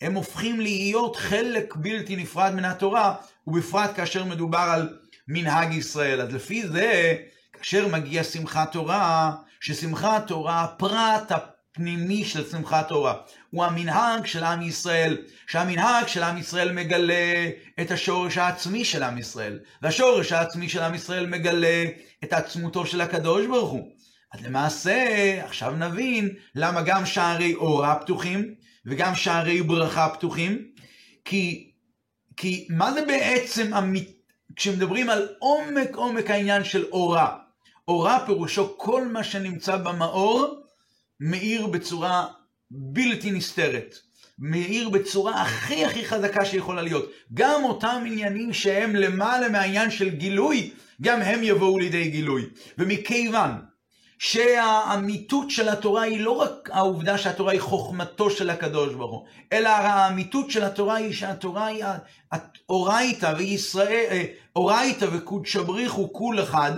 הם 0.00 0.14
הופכים 0.14 0.60
להיות 0.60 1.16
חלק 1.16 1.74
בלתי 1.76 2.16
נפרד 2.16 2.54
מן 2.54 2.64
התורה, 2.64 3.14
ובפרט 3.46 3.90
כאשר 3.96 4.24
מדובר 4.24 4.58
על 4.58 4.98
מנהג 5.28 5.74
ישראל. 5.74 6.20
אז 6.20 6.34
לפי 6.34 6.68
זה, 6.68 7.16
כאשר 7.52 7.88
מגיע 7.88 8.24
שמחת 8.24 8.72
תורה, 8.72 9.32
ששמחת 9.60 10.26
תורה, 10.26 10.64
הפרט 10.64 11.32
הפנימי 11.76 12.24
של 12.24 12.48
שמחת 12.50 12.88
תורה, 12.88 13.14
הוא 13.50 13.64
המנהג 13.64 14.26
של 14.26 14.44
עם 14.44 14.62
ישראל, 14.62 15.16
שהמנהג 15.46 16.06
של 16.06 16.22
עם 16.22 16.38
ישראל 16.38 16.72
מגלה 16.72 17.48
את 17.80 17.90
השורש 17.90 18.38
העצמי 18.38 18.84
של 18.84 19.02
עם 19.02 19.18
ישראל, 19.18 19.58
והשורש 19.82 20.32
העצמי 20.32 20.68
של 20.68 20.82
עם 20.82 20.94
ישראל 20.94 21.26
מגלה 21.26 21.84
את 22.24 22.32
עצמותו 22.32 22.86
של 22.86 23.00
הקדוש 23.00 23.46
ברוך 23.46 23.70
הוא. 23.70 23.90
אז 24.32 24.44
למעשה, 24.44 24.94
עכשיו 25.44 25.72
נבין 25.76 26.28
למה 26.54 26.82
גם 26.82 27.06
שערי 27.06 27.54
אורה 27.54 27.94
פתוחים 27.94 28.54
וגם 28.86 29.14
שערי 29.14 29.62
ברכה 29.62 30.08
פתוחים, 30.08 30.68
כי, 31.24 31.70
כי 32.36 32.66
מה 32.70 32.92
זה 32.92 33.06
בעצם, 33.06 33.74
המית... 33.74 34.16
כשמדברים 34.56 35.10
על 35.10 35.28
עומק 35.38 35.96
עומק 35.96 36.30
העניין 36.30 36.64
של 36.64 36.84
אורה, 36.92 37.36
אורה 37.88 38.26
פירושו 38.26 38.78
כל 38.78 39.08
מה 39.08 39.24
שנמצא 39.24 39.76
במאור 39.76 40.65
מאיר 41.20 41.66
בצורה 41.66 42.26
בלתי 42.70 43.30
נסתרת. 43.30 43.98
מאיר 44.38 44.88
בצורה 44.88 45.42
הכי 45.42 45.84
הכי 45.84 46.04
חזקה 46.04 46.44
שיכולה 46.44 46.82
להיות. 46.82 47.10
גם 47.34 47.64
אותם 47.64 48.02
עניינים 48.06 48.52
שהם 48.52 48.96
למעלה 48.96 49.48
מהעניין 49.48 49.90
של 49.90 50.08
גילוי, 50.08 50.70
גם 51.02 51.22
הם 51.22 51.40
יבואו 51.42 51.78
לידי 51.78 52.10
גילוי. 52.10 52.44
ומכיוון 52.78 53.50
שהאמיתות 54.18 55.50
של 55.50 55.68
התורה 55.68 56.02
היא 56.02 56.20
לא 56.20 56.30
רק 56.30 56.70
העובדה 56.72 57.18
שהתורה 57.18 57.52
היא 57.52 57.60
חוכמתו 57.60 58.30
של 58.30 58.50
הקדוש 58.50 58.94
ברוך 58.94 59.12
הוא, 59.12 59.26
אלא 59.52 59.68
האמיתות 59.68 60.50
של 60.50 60.64
התורה 60.64 60.94
היא 60.94 61.14
שהתורה 61.14 61.66
היא 61.66 61.84
אורייתא 62.68 63.34
וישראל, 63.38 64.06
אה, 64.10 64.24
אורייתא 64.56 65.06
וקודשא 65.12 65.62
בריך 65.62 65.92
הוא 65.92 66.14
כול 66.14 66.42
אחד, 66.42 66.72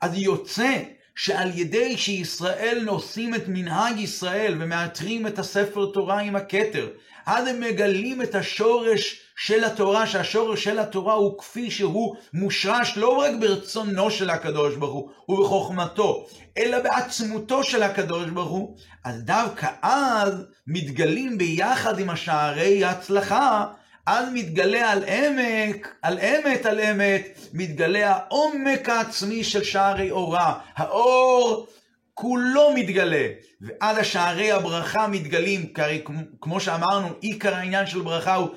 אז 0.00 0.18
יוצא 0.18 0.82
שעל 1.18 1.58
ידי 1.58 1.96
שישראל 1.96 2.82
נושאים 2.84 3.34
את 3.34 3.42
מנהג 3.48 3.98
ישראל 3.98 4.54
ומאתרים 4.60 5.26
את 5.26 5.38
הספר 5.38 5.90
תורה 5.94 6.20
עם 6.20 6.36
הכתר, 6.36 6.88
אז 7.26 7.48
הם 7.48 7.60
מגלים 7.60 8.22
את 8.22 8.34
השורש 8.34 9.20
של 9.36 9.64
התורה, 9.64 10.06
שהשורש 10.06 10.64
של 10.64 10.78
התורה 10.78 11.14
הוא 11.14 11.38
כפי 11.38 11.70
שהוא 11.70 12.16
מושרש 12.34 12.96
לא 12.96 13.16
רק 13.16 13.30
ברצונו 13.40 14.10
של 14.10 14.30
הקדוש 14.30 14.76
ברוך 14.76 14.94
הוא 15.26 15.38
ובחוכמתו, 15.38 16.26
אלא 16.58 16.78
בעצמותו 16.82 17.64
של 17.64 17.82
הקדוש 17.82 18.30
ברוך 18.30 18.50
הוא, 18.50 18.76
אז 19.04 19.22
דווקא 19.22 19.66
אז 19.82 20.44
מתגלים 20.66 21.38
ביחד 21.38 21.98
עם 21.98 22.10
השערי 22.10 22.84
ההצלחה, 22.84 23.66
אז 24.10 24.28
מתגלה 24.32 24.92
על 24.92 25.04
עמק, 25.04 25.94
על 26.02 26.18
אמת 26.18 26.66
על 26.66 26.80
אמת, 26.80 27.38
מתגלה 27.52 28.10
העומק 28.10 28.88
העצמי 28.88 29.44
של 29.44 29.64
שערי 29.64 30.10
אורה. 30.10 30.58
האור 30.76 31.66
כולו 32.14 32.72
מתגלה, 32.74 33.26
ועד 33.60 33.98
השערי 33.98 34.52
הברכה 34.52 35.06
מתגלים, 35.06 35.72
כי 35.74 36.04
כמו 36.40 36.60
שאמרנו, 36.60 37.08
עיקר 37.20 37.54
העניין 37.54 37.86
של 37.86 38.00
ברכה 38.00 38.34
הוא 38.34 38.48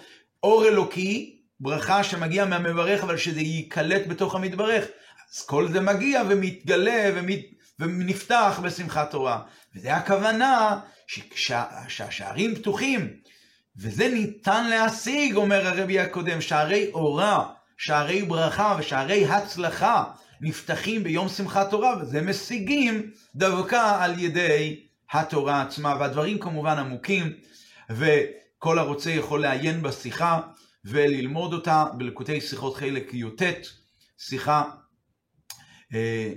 אור 0.44 0.68
אלוקי, 0.68 1.42
ברכה 1.60 2.04
שמגיע 2.04 2.46
מהמברך, 2.46 3.04
אבל 3.04 3.18
שזה 3.18 3.42
ייקלט 3.42 4.08
בתוך 4.08 4.36
המתברך. 4.36 4.86
אז 5.34 5.46
כל 5.46 5.68
זה 5.72 5.82
מגיע 5.82 6.22
ומתגלה 6.30 7.12
ומת, 7.16 7.40
ונפתח 7.80 8.60
בשמחת 8.64 9.12
תורה. 9.12 9.42
וזה 9.76 9.96
הכוונה 9.96 10.80
שהשערים 11.88 12.56
פתוחים, 12.56 13.21
וזה 13.82 14.08
ניתן 14.08 14.70
להשיג, 14.70 15.36
אומר 15.36 15.68
הרבי 15.68 16.00
הקודם, 16.00 16.42
שערי 16.42 16.92
אורה, 16.94 17.54
שערי 17.78 18.22
ברכה 18.22 18.76
ושערי 18.80 19.26
הצלחה 19.26 20.04
נפתחים 20.42 21.04
ביום 21.04 21.30
שמחת 21.30 21.70
תורה, 21.70 21.96
וזה 22.02 22.22
משיגים 22.22 23.12
דווקא 23.36 24.04
על 24.04 24.20
ידי 24.20 24.84
התורה 25.12 25.62
עצמה. 25.62 25.96
והדברים 26.00 26.40
כמובן 26.40 26.78
עמוקים, 26.78 27.34
וכל 27.90 28.80
הרוצה 28.80 29.12
יכול 29.12 29.42
לעיין 29.42 29.82
בשיחה 29.82 30.40
וללמוד 30.86 31.54
אותה 31.54 31.86
בלקוטי 31.98 32.42
שיחות 32.42 32.76
חלק 32.76 33.14
י"ט, 33.14 33.42
שיחה, 34.18 34.64
אה, 35.94 36.34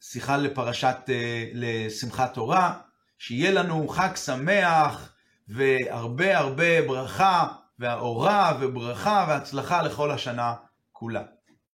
שיחה 0.00 0.36
לפרשת, 0.36 0.96
אה, 1.08 1.44
לשמחת 1.52 2.34
תורה, 2.34 2.78
שיהיה 3.18 3.50
לנו 3.50 3.88
חג 3.88 4.16
שמח 4.16 5.12
והרבה 5.48 6.38
הרבה 6.38 6.82
ברכה, 6.86 7.46
והאורה 7.78 8.58
וברכה 8.60 9.26
והצלחה 9.28 9.82
לכל 9.82 10.10
השנה 10.10 10.54
כולה. 10.92 11.22